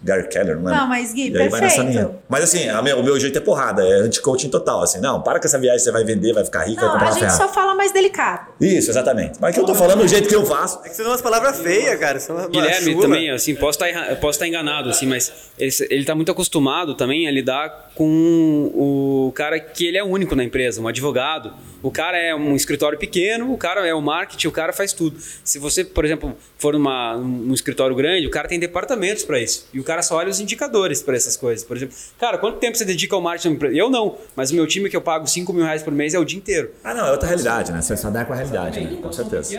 [0.00, 0.76] Gary Keller, não é?
[0.76, 1.88] Não, mas Gui, E aí vai nessa perfeito.
[2.06, 2.10] linha.
[2.28, 4.80] Mas assim, a meu- o meu jeito é porrada, é anti-coaching total.
[4.80, 7.08] Assim, não, para com essa viagem, você vai vender, vai ficar rico, vai Não, comprar
[7.08, 8.46] a uma gente só fala mais delicado.
[8.60, 9.40] Isso, exatamente.
[9.40, 10.78] Mas que eu tô falando o jeito que eu faço.
[10.84, 12.16] É que você umas palavras feias, cara.
[12.30, 13.02] Uma Guilherme chula.
[13.02, 16.94] também, assim, posso estar, erra- posso estar enganado, assim, mas ele, ele tá muito acostumado
[16.94, 21.52] também a lidar com o cara que ele é único na empresa, um advogado.
[21.82, 25.16] O cara é um escritório pequeno, o cara é o marketing, o cara faz tudo.
[25.44, 29.66] Se você, por exemplo, for numa, num escritório grande, o cara tem departamentos para isso.
[29.72, 31.64] E o cara só olha os indicadores para essas coisas.
[31.64, 33.48] Por exemplo, cara, quanto tempo você dedica ao marketing?
[33.50, 33.76] da empresa?
[33.76, 36.18] Eu não, mas o meu time que eu pago 5 mil reais por mês é
[36.18, 36.70] o dia inteiro.
[36.82, 37.80] Ah, não, é outra realidade, né?
[37.80, 38.98] Você se adequa à realidade, né?
[39.00, 39.56] Com certeza.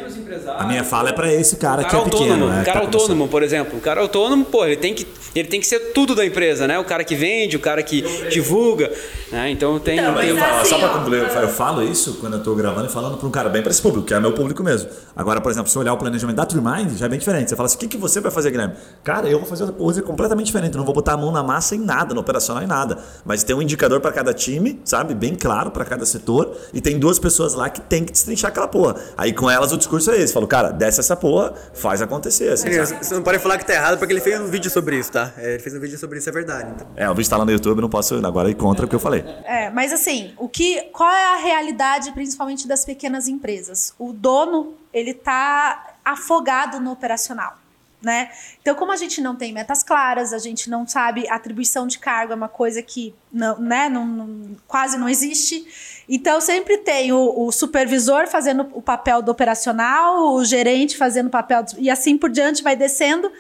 [0.57, 2.61] A minha fala é pra esse cara, O que cara é pequeno, autônomo, né?
[2.61, 3.01] o cara tá começando.
[3.01, 3.78] autônomo, por exemplo.
[3.78, 6.78] O cara autônomo, pô, ele tem que, ele tem que ser tudo da empresa, né?
[6.80, 8.91] O cara que vende, o cara que divulga,
[9.32, 9.49] né?
[9.51, 12.34] Então tem, Então, tem mas Fala, assim, só para concluir, eu falo isso discurso quando
[12.34, 14.34] eu tô gravando e falando para um cara bem para esse público, que é meu
[14.34, 14.89] público mesmo.
[15.16, 17.49] Agora, por exemplo, se eu olhar o planejamento da TreeMind, já é bem diferente.
[17.49, 18.76] Você fala assim, o que, que você vai fazer, Guilherme?
[19.03, 20.74] Cara, eu vou fazer uma coisa completamente diferente.
[20.74, 22.97] Eu não vou botar a mão na massa em nada, no operacional em nada.
[23.26, 25.14] Mas tem um indicador para cada time, sabe?
[25.14, 26.55] Bem claro para cada setor.
[26.74, 28.95] E tem duas pessoas lá que tem que destrinchar aquela porra.
[29.18, 30.34] Aí com elas o discurso é esse.
[30.34, 32.49] Falo, cara, desce essa porra, faz acontecer.
[32.49, 33.05] Assim, sabe?
[33.05, 35.34] Você não pode falar que tá errado porque ele fez um vídeo sobre isso, tá?
[35.38, 36.72] É, Ele fez um vídeo sobre isso, é verdade.
[36.76, 36.88] Então.
[36.95, 38.99] É, o vídeo tá lá no YouTube, não posso agora ir contra o que eu
[38.99, 39.24] falei.
[39.45, 43.93] É, mas assim, o que, qual é a realidade, principalmente das pequenas empresas?
[44.00, 47.58] O dono, ele tá afogado no operacional,
[48.02, 48.32] né?
[48.62, 52.32] Então, como a gente não tem metas claras, a gente não sabe, atribuição de cargo
[52.34, 55.66] é uma coisa que não, né, não, não- quase não existe.
[56.08, 61.32] Então, sempre tem o, o supervisor fazendo o papel do operacional, o gerente fazendo o
[61.32, 63.32] papel, do- e assim por diante vai descendo.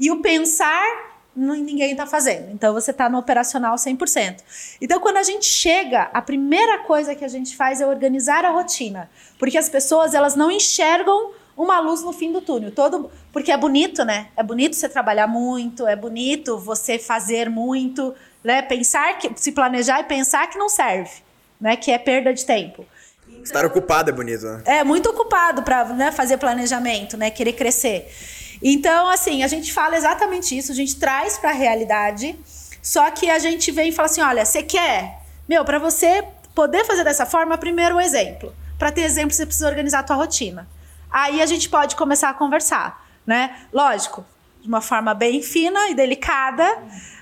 [0.00, 1.07] E o pensar
[1.38, 2.50] ninguém está fazendo.
[2.52, 4.38] Então você está no operacional 100%.
[4.80, 8.50] Então quando a gente chega, a primeira coisa que a gente faz é organizar a
[8.50, 9.08] rotina,
[9.38, 12.70] porque as pessoas elas não enxergam uma luz no fim do túnel.
[12.70, 14.28] Todo, porque é bonito, né?
[14.36, 18.14] É bonito você trabalhar muito, é bonito você fazer muito,
[18.44, 18.62] né?
[18.62, 21.10] Pensar que se planejar e pensar que não serve,
[21.60, 21.76] né?
[21.76, 22.86] Que é perda de tempo.
[23.42, 24.62] Estar ocupado é bonito, né?
[24.64, 27.30] É muito ocupado para né, fazer planejamento, né?
[27.30, 28.08] Querer crescer.
[28.62, 32.38] Então, assim, a gente fala exatamente isso, a gente traz para a realidade,
[32.82, 35.22] só que a gente vem e fala assim: olha, você quer?
[35.48, 38.54] Meu, para você poder fazer dessa forma, primeiro um exemplo.
[38.78, 40.68] Para ter exemplo, você precisa organizar a tua rotina.
[41.10, 43.56] Aí a gente pode começar a conversar, né?
[43.72, 44.24] Lógico,
[44.68, 46.62] de uma forma bem fina e delicada,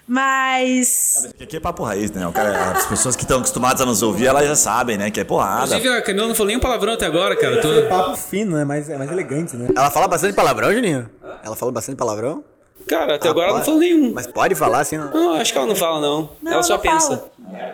[0.08, 2.26] mas Porque Aqui é papo raiz, né?
[2.26, 5.12] O cara, as pessoas que estão acostumadas a nos ouvir, elas já sabem, né?
[5.12, 5.66] Que é porrada.
[5.76, 7.60] Inclusive, a Camila não falou nem um palavrão até agora, cara.
[7.60, 8.64] Tô- Papo fino, né?
[8.64, 9.68] Mais, é mais elegante, né?
[9.76, 11.08] Ela fala bastante palavrão, Juninho?
[11.44, 12.42] Ela fala bastante palavrão?
[12.88, 13.66] Cara, até agora ela não pode.
[13.66, 14.12] falou nenhum.
[14.14, 15.10] Mas pode falar assim, não?
[15.10, 16.30] Não, acho que ela não fala, não.
[16.40, 17.24] Não, ela só não pensa.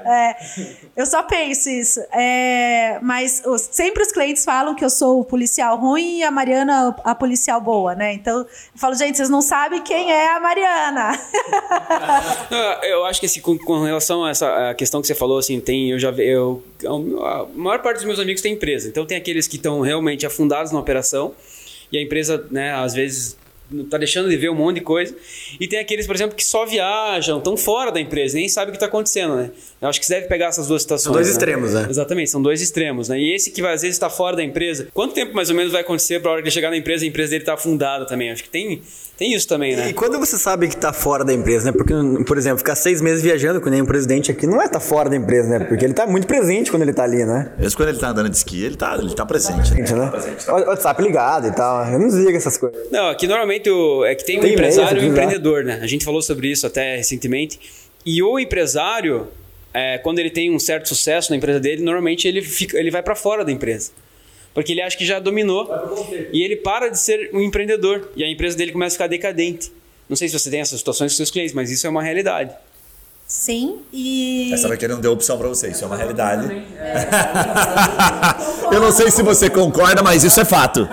[0.05, 0.37] É,
[0.97, 2.01] eu só penso isso.
[2.13, 6.31] É, mas os- sempre os clientes falam que eu sou o policial ruim e a
[6.31, 8.13] Mariana a policial boa, né?
[8.15, 8.47] Então eu
[8.77, 11.13] falo, gente, vocês não sabem quem é a Mariana.
[12.51, 15.39] Não, Eu acho que assim, com, com relação a essa a questão que você falou,
[15.39, 18.89] assim, tem, eu já eu a maior parte dos meus amigos tem empresa.
[18.89, 21.33] Então tem aqueles que estão realmente afundados na operação
[21.91, 23.37] e a empresa, né, às vezes
[23.91, 25.15] tá deixando de ver um monte de coisa.
[25.61, 28.73] E tem aqueles, por exemplo, que só viajam, estão fora da empresa, nem sabem o
[28.73, 29.51] que está acontecendo, né?
[29.81, 31.05] Eu acho que você deve pegar essas duas situações.
[31.05, 31.33] São dois né?
[31.33, 31.87] extremos, né?
[31.89, 33.19] Exatamente, são dois extremos, né?
[33.19, 35.81] E esse que às vezes está fora da empresa, quanto tempo mais ou menos vai
[35.81, 38.07] acontecer para a hora que ele chegar na empresa e a empresa dele tá afundada
[38.07, 38.31] também?
[38.31, 38.83] Acho que tem,
[39.23, 39.91] tem isso também, né?
[39.91, 41.77] E quando você sabe que tá fora da empresa, né?
[41.77, 41.95] Porque,
[42.27, 45.15] por exemplo, ficar seis meses viajando com nenhum presidente aqui não é tá fora da
[45.15, 45.65] empresa, né?
[45.65, 47.53] Porque ele tá muito presente quando ele tá ali, né?
[47.57, 49.75] Mesmo quando ele tá andando de esqui, ele tá, ele tá presente.
[49.75, 49.83] Né?
[49.83, 50.13] Né?
[50.49, 51.87] O WhatsApp ligado e tal.
[51.87, 52.91] Eu não desligo essas coisas.
[52.91, 55.79] Não, aqui normalmente o, é que tem, Tem o empresário e você empreendedor, né?
[55.81, 57.61] A gente falou sobre isso até recentemente.
[58.05, 59.29] E o empresário,
[59.73, 63.05] é, quando ele tem um certo sucesso na empresa dele, normalmente ele, fica, ele vai
[63.05, 63.93] para fora da empresa.
[64.55, 65.69] Porque ele acha que já dominou.
[66.33, 68.11] E ele para de ser um empreendedor.
[68.17, 69.73] E a empresa dele começa a ficar decadente.
[70.09, 72.51] Não sei se você tem essas situações com seus clientes, mas isso é uma realidade.
[73.27, 74.51] Sim, e.
[74.53, 76.53] Essa daqui não deu opção pra você, isso é uma realidade.
[78.71, 80.87] Eu não sei se você concorda, mas isso é fato.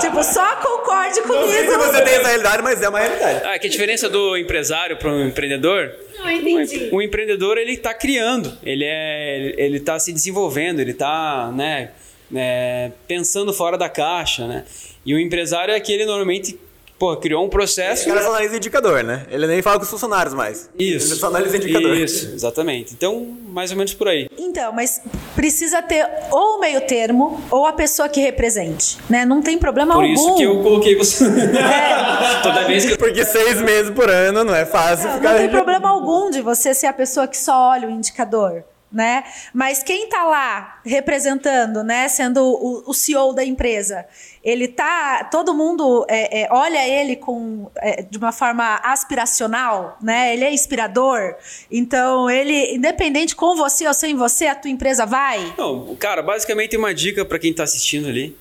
[0.00, 1.82] Tipo, só concorde Não sei se comigo.
[1.82, 3.44] você tem essa realidade, mas é uma realidade.
[3.46, 5.92] Ah, que a diferença do empresário para um empreendedor?
[6.18, 6.88] Não entendi.
[6.92, 11.90] O empreendedor ele está criando, ele é, ele está se desenvolvendo, ele está, né,
[12.34, 14.64] é, pensando fora da caixa, né?
[15.04, 16.58] E o empresário é aquele normalmente,
[16.98, 18.06] pô, criou um O processo.
[18.06, 19.26] cara só analisa indicador, né?
[19.30, 20.68] Ele nem fala com os funcionários mais.
[20.78, 21.12] Isso.
[21.14, 21.96] Ele só analisa indicador.
[21.96, 22.92] Isso, exatamente.
[22.92, 24.28] Então, mais ou menos por aí.
[24.38, 25.00] Então, mas
[25.34, 29.24] precisa ter ou o meio termo ou a pessoa que represente, né?
[29.24, 30.12] Não tem problema Por algum.
[30.14, 31.24] isso que eu coloquei você.
[32.42, 35.30] Toda vez que eu Porque seis meses por ano não é fácil Não, ficar.
[35.32, 38.62] não tem problema algum de você ser a pessoa que só olha o indicador,
[38.92, 39.24] né?
[39.54, 44.04] Mas quem tá lá representando, né, sendo o, o CEO da empresa,
[44.42, 50.32] ele tá, todo mundo é, é, olha ele com é, de uma forma aspiracional, né?
[50.32, 51.34] Ele é inspirador.
[51.70, 55.54] Então ele, independente com você ou sem você, a tua empresa vai.
[55.58, 58.36] Não, cara, basicamente uma dica para quem tá assistindo ali.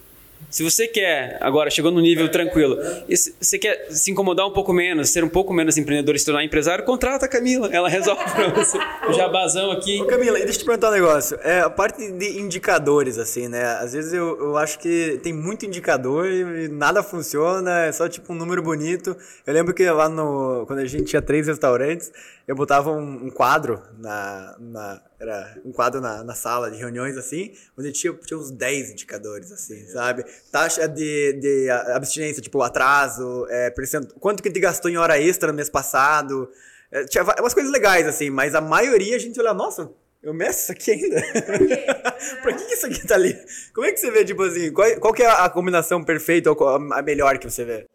[0.50, 2.78] Se você quer, agora chegou no nível tranquilo,
[3.16, 6.26] se você quer se incomodar um pouco menos, ser um pouco menos empreendedor e se
[6.26, 8.78] tornar empresário, contrata a Camila, ela resolve pra você.
[9.08, 10.02] O jabazão aqui.
[10.02, 11.38] Ô, Camila, deixa eu te perguntar um negócio.
[11.44, 13.64] É, a parte de indicadores, assim, né?
[13.80, 18.34] Às vezes eu, eu acho que tem muito indicador e nada funciona, é só tipo
[18.34, 19.16] um número bonito.
[19.46, 20.66] Eu lembro que lá no.
[20.66, 22.12] Quando a gente tinha três restaurantes,
[22.50, 24.56] eu botava um, um quadro na.
[24.60, 28.90] na era um quadro na, na sala de reuniões, assim, onde tinha, tinha uns 10
[28.90, 30.26] indicadores, assim, sabe?
[30.52, 35.22] Taxa de, de abstinência, tipo atraso, é, percent- quanto que a gente gastou em hora
[35.22, 36.50] extra no mês passado.
[36.92, 39.92] É, tinha umas coisas legais, assim, mas a maioria a gente olha, nossa,
[40.24, 41.22] Eu meço isso aqui ainda?
[42.42, 43.38] pra que, isso aqui tá ali?
[43.76, 46.68] Como é que você vê, tipo assim, qual, qual que é a combinação perfeita ou
[46.68, 47.86] a melhor que você vê?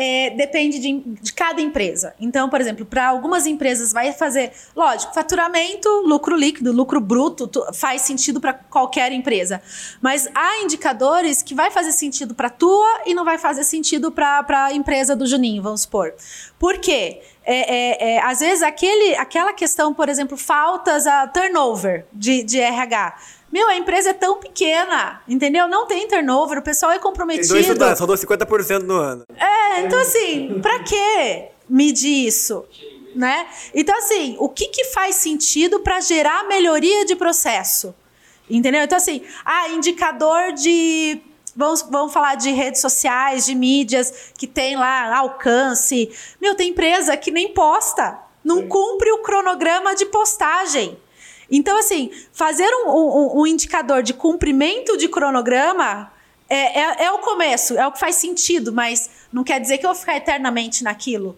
[0.00, 2.14] É, depende de, de cada empresa.
[2.20, 7.66] Então, por exemplo, para algumas empresas vai fazer, lógico, faturamento, lucro líquido, lucro bruto, tu-
[7.74, 9.60] faz sentido para qualquer empresa.
[10.00, 14.66] Mas há indicadores que vai fazer sentido para tua e não vai fazer sentido para
[14.66, 16.14] a empresa do Juninho, vamos supor.
[16.60, 17.20] Por quê?
[17.44, 22.60] É, é, é, às vezes aquele, aquela questão, por exemplo, faltas a turnover de, de
[22.60, 23.16] RH.
[23.50, 25.66] Meu, a empresa é tão pequena, entendeu?
[25.68, 27.48] Não tem turnover, o pessoal é Tem comprometido.
[27.48, 29.24] dois estudantes, rodou 50% no ano.
[29.36, 32.64] É, então assim, pra que medir isso?
[33.14, 33.46] Né?
[33.74, 37.94] Então, assim, o que, que faz sentido para gerar melhoria de processo?
[38.48, 38.82] Entendeu?
[38.82, 41.20] Então, assim, ah, indicador de.
[41.56, 46.10] Vamos, vamos falar de redes sociais, de mídias que tem lá alcance.
[46.40, 50.96] Meu, tem empresa que nem posta, não cumpre o cronograma de postagem.
[51.50, 56.12] Então, assim, fazer um, um- um indicador de cumprimento de cronograma
[56.48, 59.84] é, é, é o começo, é o que faz sentido, mas não quer dizer que
[59.86, 61.36] eu vou ficar eternamente naquilo.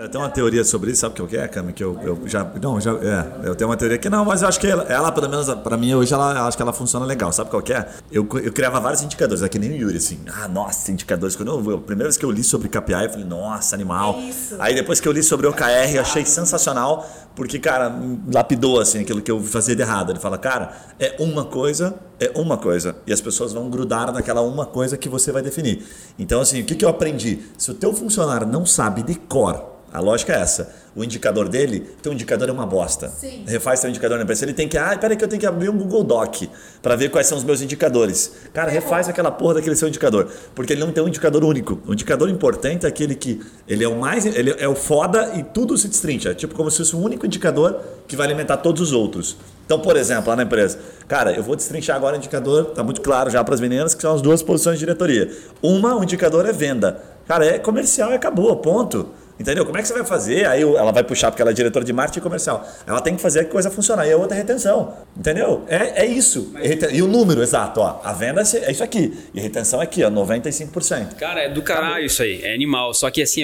[0.00, 1.72] Eu tenho uma teoria sobre isso, sabe o que é, Cami?
[1.72, 2.44] Que eu, eu já.
[2.60, 2.92] Não, já.
[2.92, 5.52] É, eu tenho uma teoria que não, mas eu acho que ela, ela, pelo menos
[5.56, 7.32] pra mim, hoje, ela, acho que ela funciona legal.
[7.32, 7.88] Sabe qual que é?
[8.10, 10.20] Eu, eu criava vários indicadores, é que nem o Yuri, assim.
[10.40, 11.34] Ah, nossa, indicadores.
[11.34, 14.14] Quando eu, a primeira vez que eu li sobre KPI, eu falei, nossa, animal.
[14.18, 14.56] É isso.
[14.58, 17.92] Aí depois que eu li sobre OKR, eu achei sensacional, porque, cara,
[18.32, 20.12] lapidou, assim, aquilo que eu fazia de errado.
[20.12, 22.96] Ele fala, cara, é uma coisa, é uma coisa.
[23.06, 25.84] E as pessoas vão grudar naquela uma coisa que você vai definir.
[26.18, 27.40] Então, assim, o que, que eu aprendi?
[27.56, 30.74] Se o teu funcionário não sabe de cor, a lógica é essa.
[30.94, 33.08] O indicador dele, teu indicador é uma bosta.
[33.08, 33.44] Sim.
[33.46, 34.44] Refaz teu indicador na empresa.
[34.44, 36.42] Ele tem que, ah, peraí que eu tenho que abrir um Google Doc
[36.82, 38.32] para ver quais são os meus indicadores.
[38.52, 41.80] Cara, refaz aquela porra daquele seu indicador, porque ele não tem um indicador único.
[41.86, 45.42] O indicador importante é aquele que ele é o mais, ele é o foda e
[45.42, 46.30] tudo se destrincha.
[46.30, 49.36] É tipo como se fosse um único indicador que vai alimentar todos os outros.
[49.64, 53.02] Então, por exemplo, lá na empresa, cara, eu vou destrinchar agora o indicador, tá muito
[53.02, 55.30] claro já para as meninas que são as duas posições de diretoria.
[55.62, 57.02] Uma, o indicador é venda.
[57.26, 59.10] Cara, é comercial e acabou, ponto.
[59.38, 59.64] Entendeu?
[59.64, 60.46] Como é que você vai fazer?
[60.46, 62.66] Aí ela vai puxar porque ela é diretora de marketing comercial.
[62.86, 64.06] Ela tem que fazer a coisa funcionar.
[64.06, 64.96] E a outra é retenção.
[65.16, 65.64] Entendeu?
[65.68, 66.52] É, é isso.
[66.60, 67.80] E reten- E o número, exato.
[67.80, 69.16] Ó, a venda é isso aqui.
[69.32, 71.14] E a retenção é aqui, ó, 95%.
[71.16, 72.92] Cara, é do caralho isso aí, é animal.
[72.94, 73.42] Só que assim,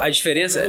[0.00, 0.62] a diferença.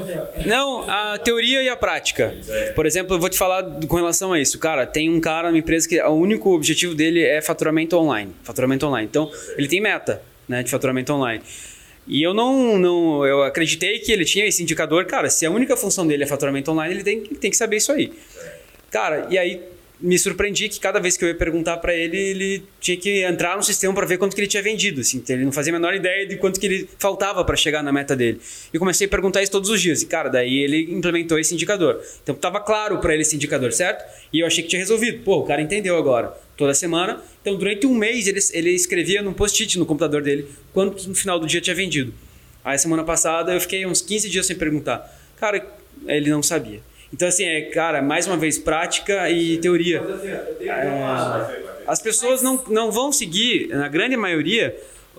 [0.46, 2.34] Não, a teoria e a prática.
[2.76, 4.58] Por exemplo, eu vou te falar com relação a isso.
[4.58, 8.34] Cara, tem um cara numa empresa que o único objetivo dele é faturamento online.
[8.44, 9.08] Faturamento online.
[9.10, 11.42] Então, ele tem meta né, de faturamento online.
[12.08, 13.26] E eu não, não.
[13.26, 15.06] Eu acreditei que ele tinha esse indicador.
[15.06, 17.92] Cara, se a única função dele é faturamento online, ele tem, tem que saber isso
[17.92, 18.12] aí.
[18.90, 19.62] Cara, e aí
[20.02, 23.56] me surpreendi que cada vez que eu ia perguntar pra ele, ele tinha que entrar
[23.56, 25.76] no sistema pra ver quanto que ele tinha vendido, assim, então ele não fazia a
[25.78, 28.42] menor ideia de quanto que ele faltava pra chegar na meta dele.
[28.74, 30.02] E comecei a perguntar isso todos os dias.
[30.02, 32.02] E cara, daí ele implementou esse indicador.
[32.24, 34.04] Então tava claro pra ele esse indicador, certo?
[34.34, 35.24] E eu achei que tinha resolvido.
[35.24, 36.36] Pô, o cara entendeu agora.
[36.58, 37.22] Toda semana.
[37.42, 41.40] Então durante um mês ele, ele escrevia num post-it no computador dele quanto no final
[41.40, 42.14] do dia tinha vendido.
[42.64, 45.20] Aí semana passada eu fiquei uns 15 dias sem perguntar.
[45.38, 45.66] Cara,
[46.08, 46.82] ele não sabia.
[47.14, 50.02] Então, assim, é, cara, mais uma vez, prática e teoria.
[50.62, 54.76] É, as pessoas não, não vão seguir, na grande maioria,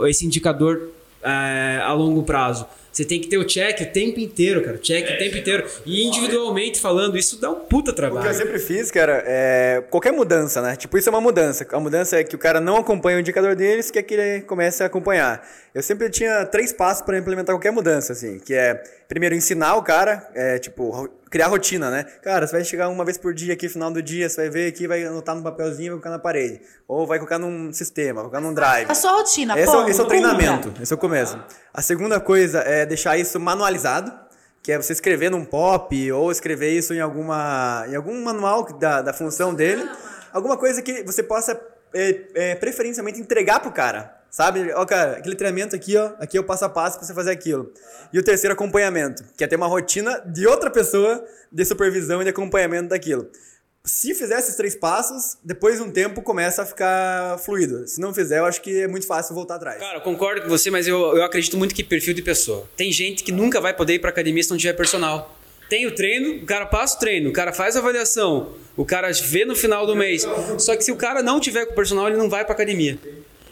[0.06, 0.90] esse indicador
[1.22, 2.66] é, a longo prazo.
[2.92, 4.76] Você tem que ter o check o tempo inteiro, cara.
[4.76, 5.66] Check o tempo inteiro.
[5.86, 8.34] E individualmente falando, isso dá um puta O que eu trabalho.
[8.34, 10.76] sempre fiz, cara, é qualquer mudança, né?
[10.76, 11.66] Tipo, isso é uma mudança.
[11.72, 14.82] A mudança é que o cara não acompanha o indicador deles, quer que ele comece
[14.82, 15.42] a acompanhar.
[15.74, 18.82] Eu sempre tinha três passos para implementar qualquer mudança, assim, que é
[19.12, 22.04] primeiro ensinar o cara, é tipo, criar rotina, né?
[22.22, 24.68] Cara, você vai chegar uma vez por dia aqui, final do dia, você vai ver
[24.68, 26.62] aqui, vai anotar no papelzinho e vai colocar na parede.
[26.88, 28.90] Ou vai colocar num sistema, colocar num drive.
[28.90, 31.38] A sua rotina, Esse, é, ponto, esse é o treinamento, esse é o começo.
[31.74, 34.10] A segunda coisa é deixar isso manualizado,
[34.62, 39.02] que é você escrever num pop ou escrever isso em alguma em algum manual da,
[39.02, 39.86] da função dele,
[40.32, 41.60] alguma coisa que você possa
[41.92, 44.21] é, é, preferencialmente entregar pro cara.
[44.32, 44.72] Sabe?
[44.72, 47.30] Ó, cara, aquele treinamento aqui, ó, aqui é o passo a passo pra você fazer
[47.30, 47.70] aquilo.
[48.10, 51.22] E o terceiro, acompanhamento, que é ter uma rotina de outra pessoa
[51.52, 53.28] de supervisão e de acompanhamento daquilo.
[53.84, 57.86] Se fizer esses três passos, depois de um tempo começa a ficar fluido.
[57.86, 59.78] Se não fizer, eu acho que é muito fácil voltar atrás.
[59.78, 62.66] Cara, eu concordo com você, mas eu, eu acredito muito que perfil de pessoa.
[62.74, 65.36] Tem gente que nunca vai poder ir pra academia se não tiver personal.
[65.68, 69.10] Tem o treino, o cara passa o treino, o cara faz a avaliação, o cara
[69.12, 70.26] vê no final do mês.
[70.58, 72.98] Só que se o cara não tiver com o personal, ele não vai pra academia.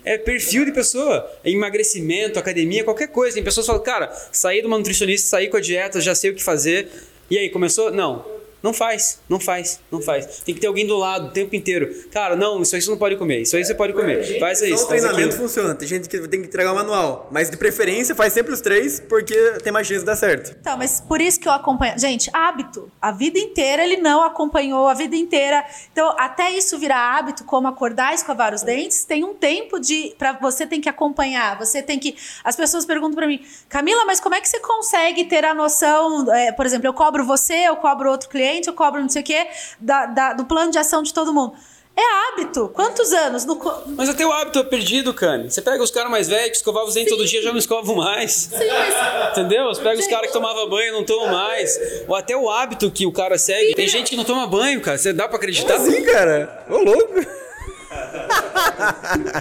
[0.04, 1.30] É perfil de pessoa.
[1.44, 3.34] É emagrecimento, academia, qualquer coisa.
[3.34, 6.30] Tem pessoas que falam, cara, saí de uma nutricionista, saí com a dieta, já sei
[6.30, 6.88] o que fazer.
[7.30, 7.90] E aí, começou?
[7.90, 8.39] Não.
[8.62, 10.42] Não faz, não faz, não faz.
[10.44, 11.92] Tem que ter alguém do lado o tempo inteiro.
[12.10, 14.38] Cara, não, isso aí você não pode comer, isso aí você pode comer.
[14.38, 15.42] Faz Só isso, o faz treinamento aquilo.
[15.42, 15.74] funciona.
[15.74, 17.28] Tem gente que tem que entregar o manual.
[17.30, 20.56] Mas de preferência faz sempre os três, porque tem mais chance de dar certo.
[20.60, 21.98] Então, mas por isso que eu acompanho.
[21.98, 22.90] Gente, hábito.
[23.00, 25.64] A vida inteira ele não acompanhou, a vida inteira.
[25.92, 30.14] Então, até isso virar hábito, como acordar e escovar os dentes, tem um tempo de.
[30.18, 31.58] para Você tem que acompanhar.
[31.58, 32.16] Você tem que.
[32.44, 36.30] As pessoas perguntam pra mim, Camila, mas como é que você consegue ter a noção?
[36.34, 39.24] é, por exemplo, eu cobro você, eu cobro outro cliente, eu cobro não sei o
[39.24, 39.46] quê,
[39.78, 41.54] da- da- do plano de ação de todo mundo.
[41.96, 42.68] É hábito.
[42.72, 43.44] Quantos anos?
[43.44, 45.50] No, co- Mas até o hábito é perdido, Cane.
[45.50, 47.96] Você pega os caras mais velhos que escovavam os dentes todo dia já não escovam
[47.96, 48.32] mais.
[48.32, 49.64] Sim, mas Entendeu?
[49.66, 50.10] Você pega os Gente.
[50.10, 51.78] caras que tomavam banho e não tomam mais.
[52.08, 53.74] Ou até o hábito que o cara segue.
[53.74, 54.96] Tem gente que não toma banho, cara.
[54.96, 55.74] Você dá pra acreditar?
[55.74, 56.64] Assim, cara.
[56.70, 57.14] Ô, louco.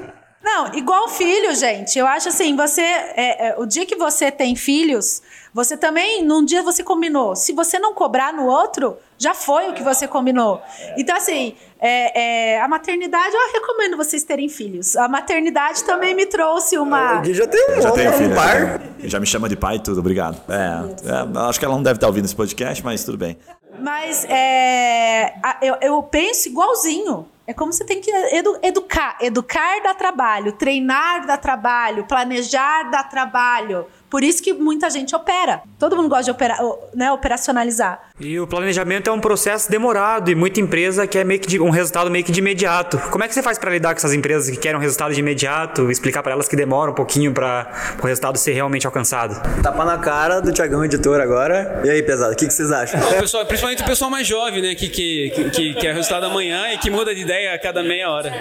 [0.41, 1.99] Não, igual filho, gente.
[1.99, 2.81] Eu acho assim, você.
[2.81, 5.21] é, é, o dia que você tem filhos,
[5.53, 7.35] você também, num dia você combinou.
[7.35, 10.61] Se você não cobrar no outro, já foi o que você combinou.
[10.97, 14.95] Então, assim, é, é, a maternidade, eu recomendo vocês terem filhos.
[14.95, 17.19] A maternidade também me trouxe uma.
[17.19, 18.35] O Gui já tem um, Já tenho um filho.
[18.35, 18.81] par.
[19.03, 20.41] Já me chama de pai e tudo, obrigado.
[20.49, 23.37] É, é, acho que ela não deve estar ouvindo esse podcast, mas tudo bem.
[23.81, 27.27] Mas é, eu, eu penso igualzinho.
[27.49, 29.17] É como você tem que edu- educar.
[29.19, 33.87] Educar dá trabalho, treinar dá trabalho, planejar dá trabalho.
[34.09, 35.61] Por isso que muita gente opera.
[35.77, 36.59] Todo mundo gosta de operar,
[36.95, 37.99] né, operacionalizar.
[38.19, 41.69] E o planejamento é um processo demorado e muita empresa quer meio que de- um
[41.69, 42.97] resultado meio que de imediato.
[43.11, 45.19] Como é que você faz para lidar com essas empresas que querem um resultado de
[45.19, 45.89] imediato?
[45.91, 49.39] Explicar para elas que demora um pouquinho para o resultado ser realmente alcançado?
[49.61, 51.81] Tapa na cara do Tiagão Editor agora.
[51.85, 52.99] E aí, pesado, o que, que vocês acham?
[52.99, 54.75] O pessoal, principalmente o pessoal mais jovem, né?
[54.75, 58.09] Que, que, que, que quer resultado amanhã e que muda de ideia a cada meia
[58.09, 58.31] hora.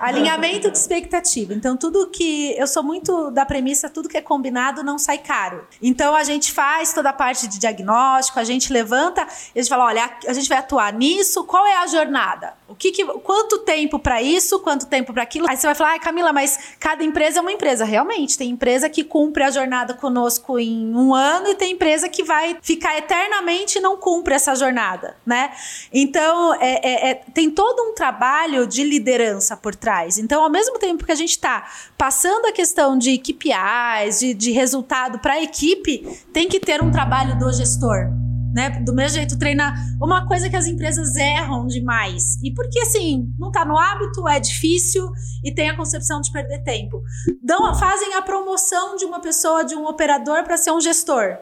[0.00, 1.54] Alinhamento de expectativa.
[1.54, 2.56] Então, tudo que.
[2.58, 5.66] Eu sou muito da premissa, tudo que é combinado não sai caro.
[5.82, 9.68] Então, a gente faz toda a parte de diagnóstico, a gente levanta e a gente
[9.68, 12.54] fala: olha, a gente vai atuar nisso, qual é a jornada?
[12.68, 15.46] O que, que quanto tempo para isso, quanto tempo para aquilo?
[15.48, 17.84] Aí você vai falar, ai, Camila, mas cada empresa é uma empresa.
[17.84, 22.22] Realmente, tem empresa que cumpre a jornada conosco em um ano e tem empresa que
[22.22, 25.52] vai ficar eternamente e não cumpre essa jornada, né?
[25.92, 30.16] Então, é, é- é- tem todo um trabalho de liderança por trás.
[30.16, 34.52] Então, ao mesmo tempo que a gente está passando a questão de KPIs, de, de
[34.92, 38.10] resultado para a equipe, tem que ter um trabalho do gestor.
[38.54, 38.68] Né?
[38.84, 39.74] Do mesmo jeito, treinar.
[39.98, 42.36] Uma coisa que as empresas erram demais.
[42.42, 45.10] E porque, assim, não está no hábito, é difícil
[45.42, 47.02] e tem a concepção de perder tempo.
[47.42, 51.38] Dão, fazem a promoção de uma pessoa, de um operador, para ser um gestor.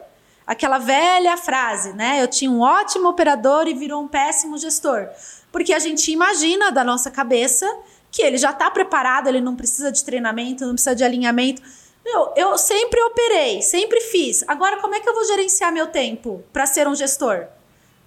[0.47, 2.23] Aquela velha frase, né?
[2.23, 5.09] Eu tinha um ótimo operador e virou um péssimo gestor.
[5.51, 7.67] Porque a gente imagina da nossa cabeça
[8.09, 11.61] que ele já está preparado, ele não precisa de treinamento, não precisa de alinhamento.
[12.35, 14.43] Eu sempre operei, sempre fiz.
[14.47, 17.45] Agora, como é que eu vou gerenciar meu tempo para ser um gestor?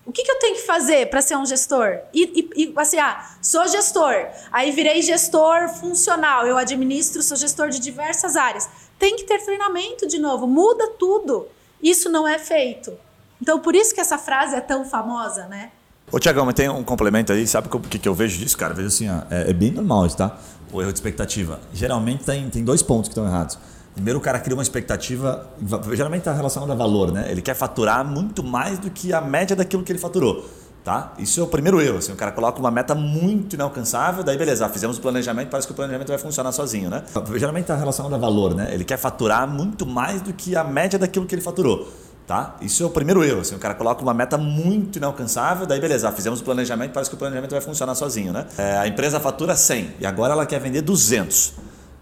[0.06, 1.98] O que, que eu tenho que fazer para ser um gestor?
[2.12, 4.26] E, e- e, assim, ah, sou gestor.
[4.52, 6.46] Aí virei gestor funcional.
[6.46, 8.68] Eu administro, sou gestor de diversas áreas.
[8.98, 10.46] Tem que ter treinamento de novo.
[10.46, 11.48] Muda tudo.
[11.82, 12.92] Isso não é feito.
[13.40, 15.70] Então, por isso que essa frase é tão famosa, né?
[16.12, 18.72] Ô, Tiagão, mas tem um complemento aí, sabe o que, que eu vejo disso, cara?
[18.72, 20.38] Eu vejo assim, ó, é, é bem normal isso, tá?
[20.70, 21.60] O erro de expectativa.
[21.72, 23.58] Geralmente tem, tem dois pontos que estão errados.
[23.94, 27.26] Primeiro, o cara cria uma expectativa, va- geralmente está relacionado a valor, né?
[27.30, 30.44] Ele quer faturar muito mais do que a média daquilo que ele faturou,
[30.82, 31.12] tá?
[31.18, 34.66] Isso é o primeiro erro, assim, o cara coloca uma meta muito inalcançável, daí beleza,
[34.66, 37.04] ah, fizemos o planejamento, parece que o planejamento vai funcionar sozinho, né?
[37.36, 38.68] Geralmente está relacionado a valor, né?
[38.72, 41.88] Ele quer faturar muito mais do que a média daquilo que ele faturou.
[42.26, 42.56] Tá?
[42.62, 43.40] Isso é o primeiro erro.
[43.40, 47.10] Assim, o cara coloca uma meta muito inalcançável, daí beleza, ah, fizemos o planejamento, parece
[47.10, 48.46] que o planejamento vai funcionar sozinho, né?
[48.56, 51.52] É, a empresa fatura 100 e agora ela quer vender 200.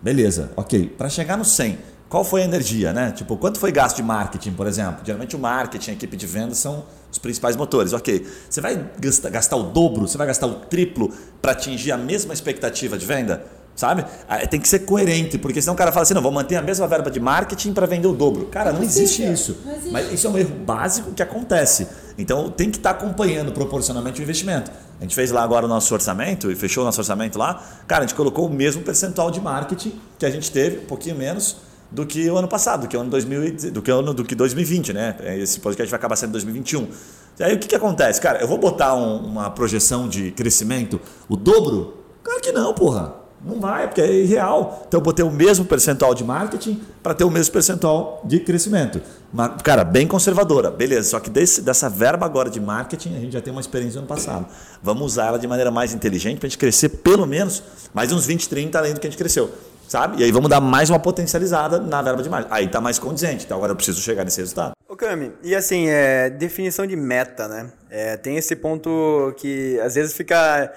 [0.02, 0.94] Beleza, ok.
[0.98, 1.78] Para chegar no 100,
[2.08, 3.12] qual foi a energia, né?
[3.12, 5.04] Tipo, quanto foi gasto de marketing, por exemplo?
[5.04, 7.92] Geralmente o marketing, a equipe de vendas são os principais motores.
[7.92, 8.90] Ok, você vai
[9.30, 13.46] gastar o dobro, você vai gastar o triplo para atingir a mesma expectativa de venda?
[13.74, 14.04] Sabe?
[14.28, 16.62] Ah, Tem que ser coerente, porque senão o cara fala assim: não, vou manter a
[16.62, 18.46] mesma verba de marketing para vender o dobro.
[18.46, 19.56] Cara, não, existe isso.
[19.90, 21.86] Mas isso é um erro básico que acontece.
[22.18, 24.70] Então tem que estar acompanhando proporcionalmente o investimento.
[25.00, 27.62] A gente fez lá agora o nosso orçamento e fechou o nosso orçamento lá.
[27.88, 31.16] Cara, a gente colocou o mesmo percentual de marketing que a gente teve, um pouquinho
[31.16, 31.56] menos
[31.90, 34.14] do que o ano passado, do que o ano 2000, e- do que o ano
[34.14, 35.16] do que 2020, né?
[35.38, 36.88] Esse podcast vai acabar sendo 2021.
[37.40, 38.20] E aí o que, que acontece?
[38.20, 41.96] Cara, eu vou botar um- uma projeção de crescimento, o dobro?
[42.22, 43.21] Claro que não, porra.
[43.44, 44.84] Não vai, porque é irreal.
[44.86, 49.00] Então eu botei o mesmo percentual de marketing para ter o mesmo percentual de crescimento.
[49.64, 50.70] Cara, bem conservadora.
[50.70, 54.00] Beleza, só que desse, dessa verba agora de marketing, a gente já tem uma experiência
[54.00, 54.46] no passado.
[54.82, 57.62] Vamos usar ela de maneira mais inteligente para a gente crescer pelo menos
[57.92, 59.50] mais uns 20, 30 além do que a gente cresceu.
[59.88, 60.22] Sabe?
[60.22, 62.54] E aí vamos dar mais uma potencializada na verba de marketing.
[62.54, 63.44] Aí tá mais condizente.
[63.44, 64.72] Então agora eu preciso chegar nesse resultado.
[64.88, 67.70] Ô Cami, e assim, é, definição de meta, né?
[67.90, 70.72] É, tem esse ponto que às vezes fica.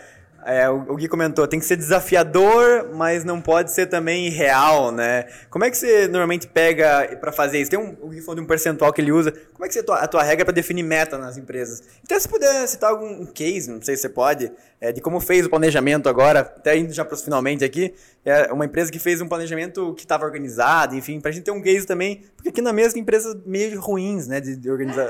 [0.45, 5.25] É, o Gui comentou, tem que ser desafiador, mas não pode ser também real, né?
[5.49, 7.71] Como é que você normalmente pega pra fazer isso?
[7.71, 9.31] Tem um, o Gui falou de um percentual que ele usa.
[9.31, 11.81] Como é que você, a tua, a tua regra pra definir meta nas empresas?
[12.03, 15.19] Então, se puder citar algum um case, não sei se você pode, é, de como
[15.19, 17.93] fez o planejamento agora, até indo já pros finalmente aqui,
[18.25, 21.61] é uma empresa que fez um planejamento que estava organizado, enfim, pra gente ter um
[21.61, 25.07] case também, porque aqui na mesa tem empresas meio ruins, né, de, de organizar.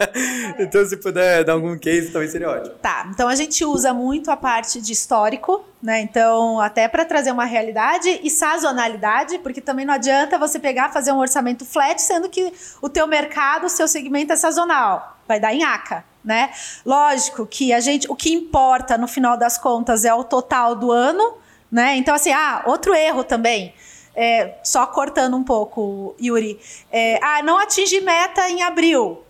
[0.58, 2.74] então, se puder dar algum case, talvez seria ótimo.
[2.76, 6.00] Tá, então a gente usa muito a parte de histórico, né?
[6.00, 11.12] Então, até para trazer uma realidade e sazonalidade, porque também não adianta você pegar, fazer
[11.12, 15.18] um orçamento flat, sendo que o teu mercado, o seu segmento é sazonal.
[15.28, 16.50] Vai dar em aca, né?
[16.84, 20.90] Lógico que a gente, o que importa no final das contas é o total do
[20.90, 21.34] ano,
[21.70, 21.96] né?
[21.96, 23.72] Então, assim, ah, outro erro também.
[24.14, 26.58] É, só cortando um pouco, Yuri.
[26.90, 29.22] É, ah, não atingi meta em abril.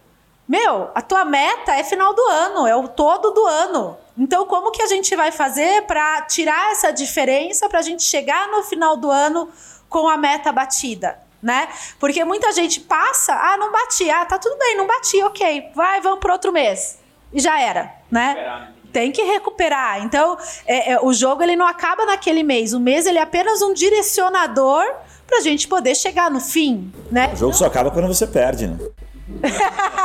[0.49, 3.99] Meu, a tua meta é final do ano, é o todo do ano.
[4.17, 8.49] Então, como que a gente vai fazer para tirar essa diferença para a gente chegar
[8.49, 9.51] no final do ano
[9.89, 11.26] com a meta batida?
[11.47, 11.69] Né?
[12.01, 16.01] Porque muita gente passa, ah, não bati, ah, tá tudo bem, não bati, ok, vai,
[16.01, 16.99] vamos para outro mês.
[17.33, 18.73] E já era, né?
[18.93, 20.03] Tem que recuperar.
[20.03, 20.37] Então,
[20.67, 22.73] é, é, o jogo ele não acaba naquele mês.
[22.73, 24.85] O mês ele é apenas um direcionador
[25.25, 27.31] para a gente poder chegar no fim, né?
[27.33, 28.79] O jogo só acaba quando você perde, né?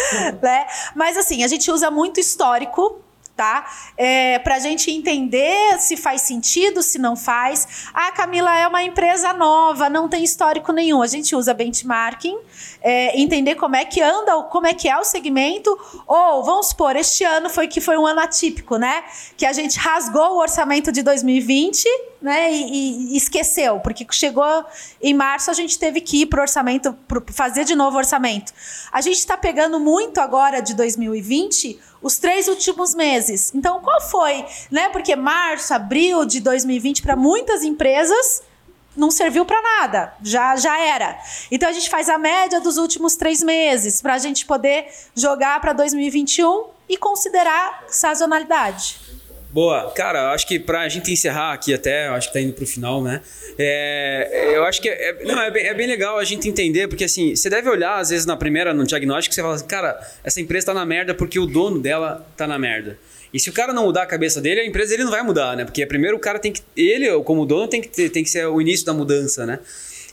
[0.40, 0.66] né?
[0.94, 3.03] Mas assim, a gente usa muito histórico,
[3.36, 3.66] tá?
[3.96, 7.88] É, pra gente entender se faz sentido, se não faz.
[7.92, 11.02] Ah, Camila é uma empresa nova, não tem histórico nenhum.
[11.02, 12.38] A gente usa benchmarking,
[12.80, 15.76] é, entender como é que anda, como é que é o segmento.
[16.06, 19.04] Ou, vamos supor, este ano foi que foi um ano atípico, né?
[19.36, 21.84] Que a gente rasgou o orçamento de 2020,
[22.24, 22.50] né?
[22.50, 24.64] E, e esqueceu, porque chegou
[25.02, 28.50] em março, a gente teve que ir pro orçamento, pro, fazer de novo orçamento.
[28.90, 33.54] A gente está pegando muito agora de 2020 os três últimos meses.
[33.54, 34.42] Então, qual foi?
[34.70, 34.88] Né?
[34.88, 38.42] Porque março, abril de 2020, para muitas empresas,
[38.96, 41.18] não serviu para nada, já, já era.
[41.50, 45.60] Então, a gente faz a média dos últimos três meses, para a gente poder jogar
[45.60, 49.03] para 2021 e considerar sazonalidade.
[49.54, 52.66] Boa, cara, eu acho que pra gente encerrar aqui até, acho que tá indo pro
[52.66, 53.20] final, né?
[53.56, 56.88] É, eu acho que é, é- não, é, bem, é bem legal a gente entender,
[56.88, 59.96] porque assim, você deve olhar, às vezes, na primeira, no diagnóstico, você fala assim, cara,
[60.24, 62.98] essa empresa tá na merda porque o dono dela tá na merda.
[63.32, 65.56] E se o cara não mudar a cabeça dele, a empresa ele não vai mudar,
[65.56, 65.64] né?
[65.64, 66.60] Porque primeiro o cara tem que.
[66.76, 69.60] Ele, como dono, tem que, ter- tem que ser o início da mudança, né?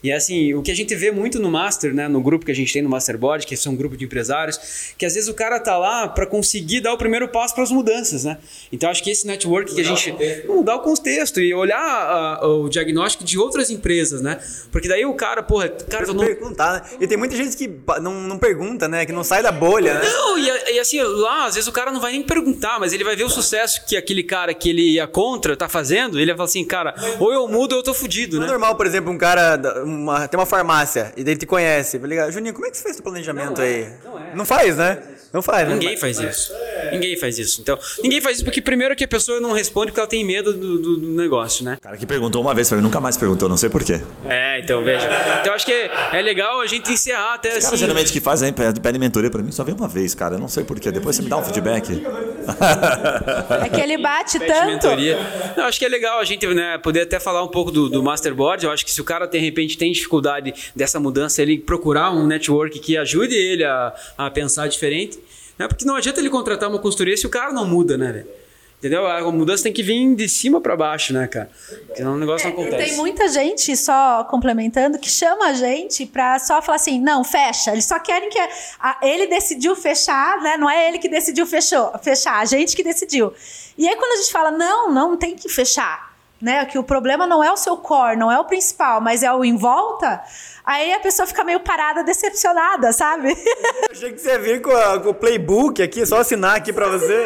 [0.03, 2.55] E assim, o que a gente vê muito no Master, né, no grupo que a
[2.55, 5.59] gente tem no Masterboard, que são um grupo de empresários, que às vezes o cara
[5.59, 8.37] tá lá para conseguir dar o primeiro passo para as mudanças, né?
[8.71, 10.15] Então acho que esse network que a gente
[10.47, 14.39] mudar o contexto e olhar ah, o diagnóstico de outras empresas, né?
[14.71, 16.81] Porque daí o cara, porra, cara, eu não Perguntar, né?
[16.99, 17.69] E tem muita gente que
[18.01, 19.05] não, não pergunta, né?
[19.05, 20.01] Que não sai da bolha, né?
[20.03, 23.03] não, e, e assim, lá, às vezes o cara não vai nem perguntar, mas ele
[23.03, 26.37] vai ver o sucesso que aquele cara que ele ia contra tá fazendo, ele vai
[26.37, 28.51] falar assim, cara, ou eu mudo ou eu tô fudido, Não é né?
[28.51, 29.57] normal, por exemplo, um cara
[29.95, 31.97] uma- tem uma farmácia e daí ele te conhece.
[31.97, 33.93] Vai ligar, Juninho, como é que você fez o planejamento Não é, aí?
[34.03, 34.35] não é.
[34.35, 34.97] Não faz, né?
[35.33, 35.73] Não faz, né?
[35.75, 36.51] Ninguém faz isso.
[36.91, 37.61] Ninguém faz isso.
[37.61, 40.51] Então, ninguém faz isso porque primeiro que a pessoa não responde porque ela tem medo
[40.53, 41.75] do, do- do negócio, né?
[41.77, 44.01] O cara que perguntou uma vez pra mim, nunca mais perguntou, não sei porquê.
[44.27, 45.07] É, então veja.
[45.39, 47.77] Então acho que é, é legal a gente encerrar até Cara, assim.
[47.77, 50.35] geralmente que fazem, pede pede mentoria pra mim, só vem uma vez, cara.
[50.35, 50.91] Eu não sei porquê.
[50.91, 52.03] Depois você me dá um feedback.
[53.63, 54.67] É que ele bate Pede tanto.
[54.67, 55.17] mentoria.
[55.55, 58.03] Não, acho que é legal a gente né, poder até falar um pouco do, do
[58.03, 58.65] Masterboard.
[58.65, 62.25] Eu acho que se o cara de repente tem dificuldade dessa mudança, ele procurar um
[62.25, 65.19] network que ajude ele a, a pensar diferente.
[65.57, 65.67] Né?
[65.67, 68.27] Porque não adianta ele contratar uma consultoria se o cara não muda, né, velho?
[68.79, 69.05] Entendeu?
[69.05, 71.51] A mudança tem que vir de cima para baixo, né, cara?
[71.85, 72.83] Porque senão o negócio não E acontece.
[72.89, 77.71] tem muita gente, só complementando, que chama a gente pra só falar assim, não, fecha.
[77.73, 78.39] Eles só querem que...
[78.79, 80.57] a- ele decidiu fechar, né?
[80.57, 83.31] Não é ele que decidiu fechou, fechar, a gente que decidiu.
[83.77, 86.10] E aí quando a gente fala, não, não tem que fechar,
[86.41, 86.65] né?
[86.65, 89.43] Que o problema não é o seu core, não é o principal, mas é o
[89.45, 90.21] em volta...
[90.63, 93.29] Aí a pessoa fica meio parada, decepcionada, sabe?
[93.89, 96.71] Eu achei que você ia vir com, a- com o playbook aqui, só assinar aqui
[96.71, 97.25] pra você.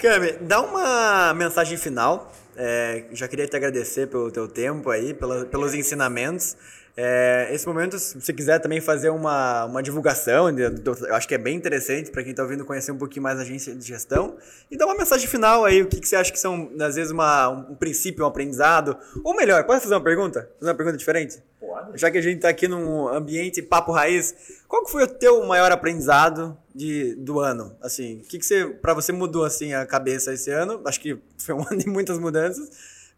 [0.00, 2.32] Cami, dá uma mensagem final.
[2.56, 6.56] É, já queria te agradecer pelo teu tempo aí, pela- pelos ensinamentos.
[6.94, 11.38] É, esse momento, se você quiser também fazer uma, uma divulgação, eu acho que é
[11.38, 14.36] bem interessante para quem está ouvindo conhecer um pouquinho mais a agência de gestão.
[14.70, 17.10] E dá uma mensagem final aí, o que, que você acha que são, às vezes,
[17.10, 18.96] uma, um princípio, um aprendizado.
[19.24, 20.50] Ou melhor, pode fazer uma pergunta?
[20.58, 21.42] Fazer uma pergunta diferente?
[21.58, 21.98] Pode.
[21.98, 25.72] Já que a gente está aqui num ambiente papo raiz, qual foi o teu maior
[25.72, 27.74] aprendizado de, do ano?
[27.80, 30.82] Assim, o que, que você, para você mudou assim a cabeça esse ano?
[30.84, 32.68] Acho que foi um ano de muitas mudanças.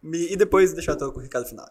[0.01, 1.67] E e depois deixar o teu recado final.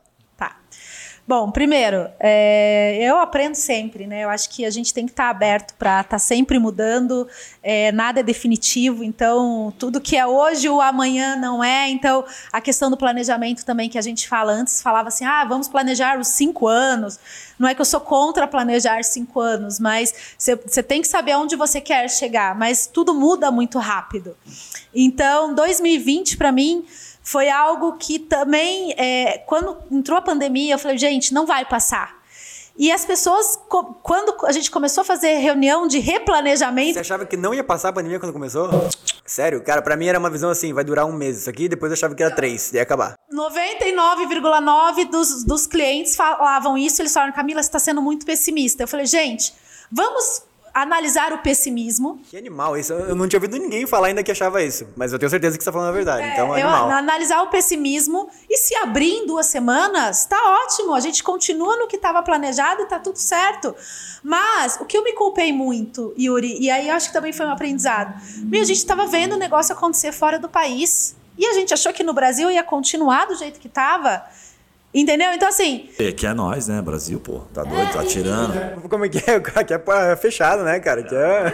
[1.27, 1.35] Tá.
[1.35, 4.25] Bom, primeiro, é, eu aprendo sempre, né?
[4.25, 7.27] Eu acho que a gente tem que estar aberto para estar tá sempre mudando,
[7.63, 11.89] é, nada é definitivo, então tudo que é hoje, o amanhã não é.
[11.89, 15.67] Então, a questão do planejamento também que a gente fala antes, falava assim: ah, vamos
[15.67, 17.19] planejar os cinco anos.
[17.59, 21.57] Não é que eu sou contra planejar cinco anos, mas você tem que saber onde
[21.57, 24.37] você quer chegar, mas tudo muda muito rápido.
[24.95, 26.85] Então, 2020 para mim
[27.25, 32.23] foi algo que também, é, quando entrou a pandemia, eu falei, gente, não vai passar.
[32.77, 33.59] E as pessoas,
[34.03, 36.95] quando a gente começou a fazer reunião de replanejamento.
[36.95, 38.69] Você achava que não ia passar a pandemia quando começou?
[39.25, 41.91] Sério, cara, para mim era uma visão assim, vai durar um mês isso aqui, depois
[41.91, 43.15] eu achava que era três, ia acabar.
[43.33, 48.83] 99,9% dos, dos clientes falavam isso, eles falaram, Camila, você está sendo muito pessimista.
[48.83, 49.55] Eu falei, gente,
[49.91, 50.43] vamos
[50.75, 52.21] analisar o pessimismo.
[52.29, 55.19] Que animal, isso eu não tinha ouvido ninguém falar ainda que achava isso, mas eu
[55.19, 56.91] tenho certeza que você está falando a verdade, é, então é eu, animal.
[56.91, 61.87] Analisar o pessimismo e se abrir em duas semanas, tá ótimo, a gente continua no
[61.87, 63.75] que estava planejado e tá tudo certo.
[64.23, 67.53] Mas o que eu me culpei muito, Yuri, e aí acho que também foi um
[67.53, 71.73] aprendizado, meu, a gente estava vendo o negócio acontecer fora do país e a gente
[71.73, 74.25] achou que no Brasil ia continuar do jeito que estava.
[74.95, 75.33] Entendeu?
[75.33, 75.89] Então, assim.
[75.99, 76.81] É, que é nós, né?
[76.81, 77.41] Brasil, pô.
[77.53, 78.89] Tá doido, tá tirando.
[78.89, 79.41] Como é que é?
[79.65, 81.03] Que é fechado, né, cara?
[81.03, 81.51] Que é.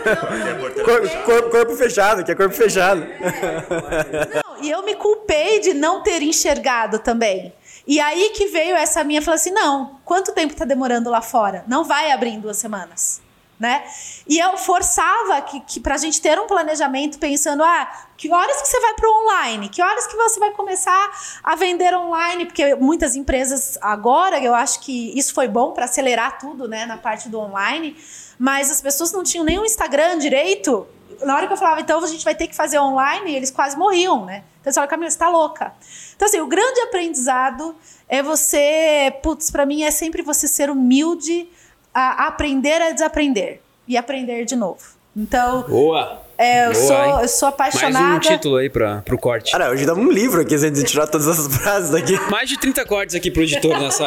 [0.84, 3.00] Corpo, corpo, corpo fechado, que é corpo fechado.
[3.00, 7.54] Não, e eu me culpei de não ter enxergado também.
[7.86, 11.64] E aí que veio essa minha, falou assim: não, quanto tempo tá demorando lá fora?
[11.66, 13.22] Não vai abrir em duas semanas
[13.60, 13.84] né?
[14.26, 18.62] E eu forçava que, que para a gente ter um planejamento pensando, ah, que horas
[18.62, 19.68] que você vai para o online?
[19.68, 21.10] Que horas que você vai começar
[21.44, 22.46] a vender online?
[22.46, 26.96] Porque muitas empresas agora, eu acho que isso foi bom para acelerar tudo, né, na
[26.96, 27.94] parte do online,
[28.38, 30.86] mas as pessoas não tinham o Instagram direito.
[31.20, 33.76] Na hora que eu falava, então a gente vai ter que fazer online, eles quase
[33.76, 34.42] morriam, né?
[34.62, 35.74] Então você fala, Camila, você tá louca.
[36.16, 37.76] Então, assim, o grande aprendizado
[38.08, 41.46] é você, putz, para mim é sempre você ser humilde,
[41.94, 44.80] a aprender a desaprender e aprender de novo.
[45.16, 45.62] Então.
[45.62, 46.22] Boa!
[46.38, 47.98] É, eu, Boa, sou, eu sou apaixonada.
[47.98, 49.52] Mais um título aí pra, pro corte.
[49.52, 52.18] Cara, hoje dá um livro aqui, se a gente tirar todas essas frases daqui.
[52.30, 54.06] Mais de 30 cortes aqui pro editor nessa.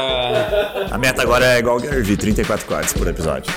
[0.90, 3.54] A meta agora é igual o Gary 34 cortes por episódio.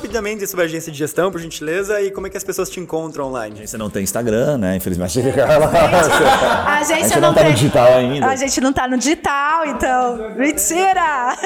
[0.00, 2.80] Rapidamente sobre a agência de gestão, por gentileza, e como é que as pessoas te
[2.80, 3.54] encontram online?
[3.54, 4.76] A agência não tem Instagram, né?
[4.76, 5.20] Infelizmente.
[5.20, 5.66] Ela...
[5.66, 8.26] A agência, a gente não, não tá no digital ainda.
[8.26, 10.34] A gente não tá no digital, então.
[10.36, 11.36] Mentira!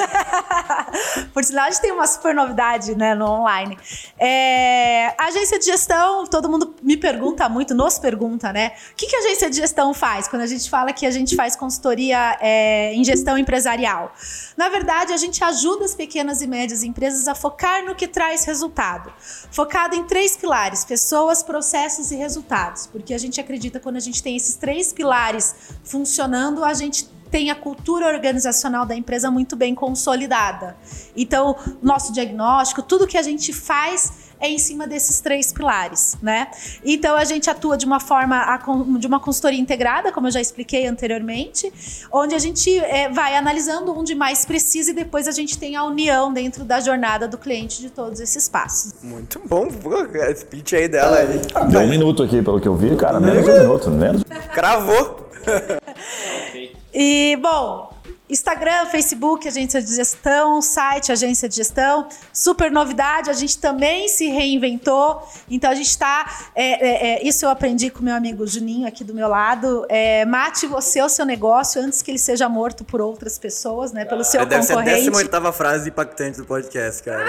[1.33, 3.77] por sinal, a gente tem uma super novidade né, no online.
[4.17, 8.71] É, a agência de gestão, todo mundo me pergunta muito, nos pergunta, né?
[8.93, 11.35] O que, que a agência de gestão faz quando a gente fala que a gente
[11.35, 14.13] faz consultoria é, em gestão empresarial?
[14.55, 18.44] Na verdade, a gente ajuda as pequenas e médias empresas a focar no que traz
[18.45, 19.11] resultado.
[19.51, 22.87] Focado em três pilares: pessoas, processos e resultados.
[22.87, 27.49] Porque a gente acredita quando a gente tem esses três pilares funcionando, a gente tem
[27.51, 30.77] a cultura organizacional da empresa muito bem consolidada.
[31.17, 36.47] Então, nosso diagnóstico, tudo que a gente faz é em cima desses três pilares, né?
[36.83, 38.59] Então a gente atua de uma forma
[38.99, 41.71] de uma consultoria integrada, como eu já expliquei anteriormente,
[42.11, 45.83] onde a gente é, vai analisando onde mais precisa e depois a gente tem a
[45.83, 48.93] união dentro da jornada do cliente de todos esses passos.
[49.01, 51.17] Muito bom, a speech aí dela.
[51.17, 51.41] Aí.
[51.69, 54.23] Deu um minuto aqui, pelo que eu vi, cara, menos um minuto, menos.
[54.53, 55.29] Cravou.
[56.93, 57.94] e bom,
[58.35, 62.07] Instagram, Facebook, agência de gestão, site, agência de gestão.
[62.33, 65.25] Super novidade, a gente também se reinventou.
[65.49, 66.49] Então a gente está.
[66.53, 69.85] É, é, é, isso eu aprendi com meu amigo Juninho aqui do meu lado.
[69.87, 74.03] É, mate você o seu negócio antes que ele seja morto por outras pessoas, né?
[74.03, 75.03] Pelo seu Deve concorrente.
[75.03, 77.25] Ser a 18 frase impactante do podcast, cara.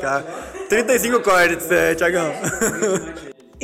[0.00, 0.24] cara
[0.70, 2.32] 35 cortes, é, Tiagão.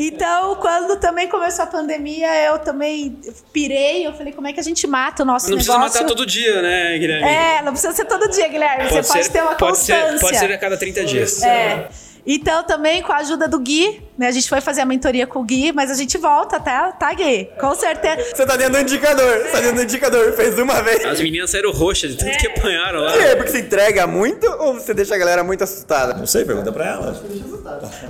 [0.02, 3.20] Então, quando também começou a pandemia, eu também
[3.52, 4.06] pirei.
[4.06, 5.72] Eu falei, como é que a gente mata o nosso não negócio?
[5.74, 7.28] Não precisa matar todo dia, né, Guilherme?
[7.28, 8.88] É, não precisa ser todo dia, Guilherme.
[8.88, 10.12] Pode Você ser, pode ter uma pode constância.
[10.12, 11.42] Ser, pode ser a cada 30 dias.
[11.42, 11.90] É.
[12.26, 14.02] Então, também com a ajuda do Gui?
[14.20, 16.92] A gente foi fazer a mentoria com o Gui, mas a gente volta, tá?
[16.92, 17.48] Tá, Gui?
[17.58, 18.34] Com certeza.
[18.34, 21.04] Você tá dentro do indicador, você tá dentro do indicador, fez uma vez.
[21.04, 22.36] As meninas saíram roxas de tanto é.
[22.36, 23.16] que apanharam lá.
[23.16, 26.14] É, porque você entrega muito ou você deixa a galera muito assustada?
[26.14, 27.22] Não sei, pergunta pra ela.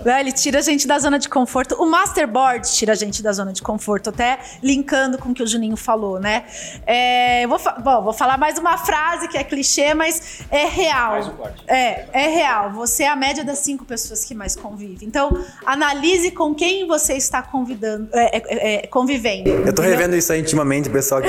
[0.04, 1.74] Não, ele tira a gente da zona de conforto.
[1.76, 5.46] O Masterboard tira a gente da zona de conforto, até linkando com o que o
[5.46, 6.44] Juninho falou, né?
[6.86, 11.12] É, eu vou, bom, vou falar mais uma frase que é clichê, mas é real.
[11.12, 11.64] Mais um corte.
[11.68, 12.70] É, é real.
[12.72, 15.06] Você é a média das cinco pessoas que mais convivem.
[15.06, 15.44] Então,
[16.01, 19.51] analise com quem você está convidando, é, é, é convivendo.
[19.51, 21.28] Eu tô revendo isso aí intimamente, pessoal, que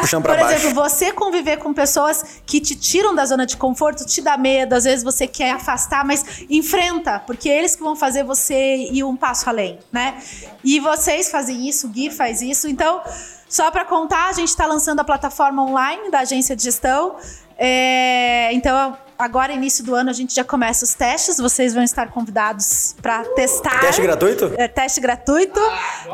[0.00, 0.54] puxam pra Por baixo.
[0.54, 4.38] Por exemplo, você conviver com pessoas que te tiram da zona de conforto, te dá
[4.38, 9.02] medo, às vezes você quer afastar, mas enfrenta, porque eles que vão fazer você ir
[9.04, 10.14] um passo além, né?
[10.62, 12.68] E vocês fazem isso, o Gui faz isso.
[12.68, 13.02] Então,
[13.48, 17.16] só para contar, a gente está lançando a plataforma online da agência de gestão.
[17.58, 21.38] É, então, agora, início do ano, a gente já começa os testes.
[21.38, 23.80] Vocês vão estar convidados para testar.
[23.80, 24.52] Teste gratuito?
[24.56, 25.60] É, teste gratuito.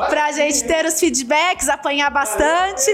[0.09, 2.91] Para a gente ter os feedbacks, apanhar bastante.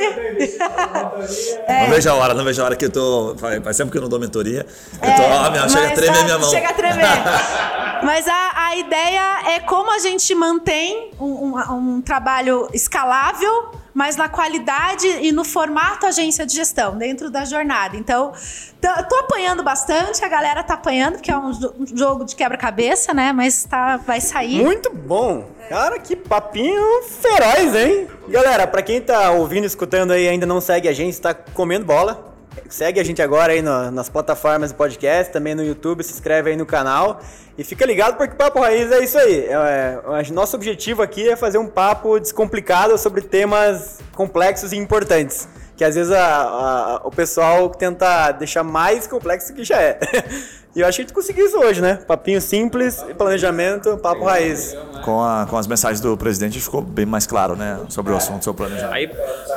[1.67, 3.35] Não vejo a hora, não vejo a hora que eu tô.
[3.63, 4.65] Faz tempo que eu não dou mentoria.
[5.01, 6.49] Eu tô, ó, minha, chega a É, mas tremer tá- minha mão.
[6.49, 7.05] Chega a tremer.
[8.03, 11.25] Mas a, a ideia é como a gente mantém um,
[11.57, 17.43] um- um trabalho escalável, mas na qualidade e no formato agência de gestão, dentro da
[17.43, 17.97] jornada.
[17.97, 18.31] Então,
[18.79, 23.33] tô, apanhando bastante, a galera tá apanhando, porque é um, um jogo de quebra-cabeça, né?
[23.33, 24.63] Mas tá, vai sair.
[24.63, 25.49] Muito bom.
[25.67, 28.07] Cara, que papinho feroz, hein?
[28.29, 32.36] Galera, pra quem tá ouvindo, escutando aí ainda não segue a gente, tá comendo bola.
[32.69, 36.51] Segue a gente agora aí no- nas plataformas de podcast, também no YouTube, se inscreve
[36.51, 37.19] aí no canal.
[37.57, 39.45] E fica ligado porque Papo Raiz é isso aí.
[39.45, 45.47] É, é, nosso objetivo aqui é fazer um papo descomplicado sobre temas complexos e importantes.
[45.75, 49.99] Que às vezes a- a- o pessoal tenta deixar mais complexo do que já é.
[50.77, 51.95] E eu acho que a gente conseguiu isso hoje, né?
[52.07, 54.77] Papinho simples, planejamento, papo raiz.
[55.03, 57.79] Com, a- com as mensagens do presidente ficou bem mais claro, né?
[57.89, 58.93] Sobre o assunto, sobre o planejamento.
[58.95, 59.07] Aí,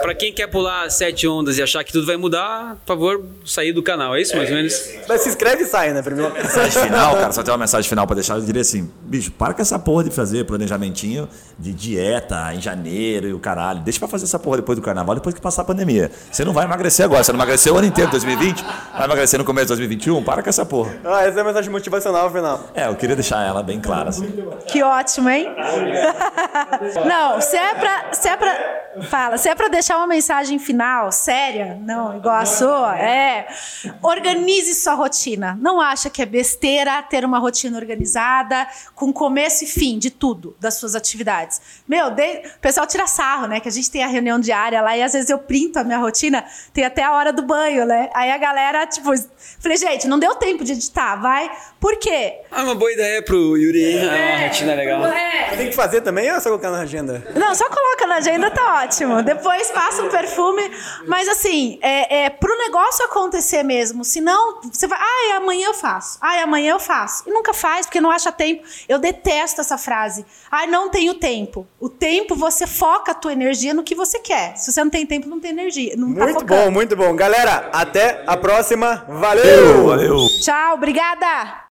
[0.01, 3.73] pra quem quer pular sete ondas e achar que tudo vai mudar, por favor, sair
[3.75, 4.15] do canal.
[4.17, 4.83] É isso, mais ou menos?
[5.07, 6.01] Mas se inscreve e sai, né?
[6.01, 6.33] Primeiro.
[6.33, 8.37] mensagem final, cara, só tem uma mensagem final pra deixar.
[8.37, 11.29] Eu diria assim: bicho, para com essa porra de fazer planejamentinho
[11.59, 13.81] de dieta em janeiro e o caralho.
[13.81, 16.11] Deixa pra fazer essa porra depois do carnaval, depois que passar a pandemia.
[16.33, 18.65] Você não vai emagrecer agora, você não emagreceu o ano inteiro de 2020,
[18.97, 21.10] vai emagrecer no começo de 2021, para com essa porra.
[21.13, 22.61] Ah, essa é a mensagem motivacional final.
[22.75, 24.31] É, eu queria deixar ela bem clara, assim.
[24.67, 25.47] Que ótimo, hein?
[27.07, 28.13] não, se é pra.
[28.13, 32.45] Se é pra fala, se é pra deixar uma mensagem final séria, não, igual a
[32.45, 33.47] sua, é.
[34.03, 35.57] Organize sua rotina.
[35.61, 40.57] Não acha que é besteira ter uma rotina organizada, com começo e fim de tudo,
[40.61, 41.61] das suas atividades.
[41.87, 43.61] Meu, de- o pessoal tira sarro, né?
[43.61, 45.99] Que a gente tem a reunião diária lá e às vezes eu printo a minha
[45.99, 48.11] rotina, tem até a hora do banho, né?
[48.13, 49.11] Aí a galera, tipo,
[49.61, 51.51] falei, gente, não deu tempo de editar, vai.
[51.79, 52.41] Por quê?
[52.51, 53.99] Ah, uma boa ideia pro Yuri, hein?
[54.09, 55.07] É uma rotina legal.
[55.07, 57.25] É, Tem que fazer também ou é só colocar na agenda?
[57.35, 59.23] Não, só coloca na agenda, tá ótimo.
[59.23, 60.71] Depois passa um perfume.
[61.07, 64.05] Mas assim, é, é pro negócio acontecer mesmo.
[64.05, 66.19] Senão, você vai, ai, amanhã eu faço.
[66.21, 67.25] Ai, amanhã eu faço.
[67.27, 68.63] E nunca faz, porque não acha tempo.
[68.89, 70.27] Eu detesto essa frase.
[70.51, 71.67] Ai, não tenho tempo.
[71.79, 74.57] O tempo, você foca a tua energia no que você quer.
[74.57, 75.95] Se você não tem tempo, não tem energia.
[75.97, 76.63] Não tá Muito focando.
[76.65, 77.15] bom, muito bom.
[77.15, 79.05] Galera, até a próxima.
[79.09, 79.87] Valeu!
[79.87, 80.17] Valeu!
[80.43, 81.69] Tchau, obrigada!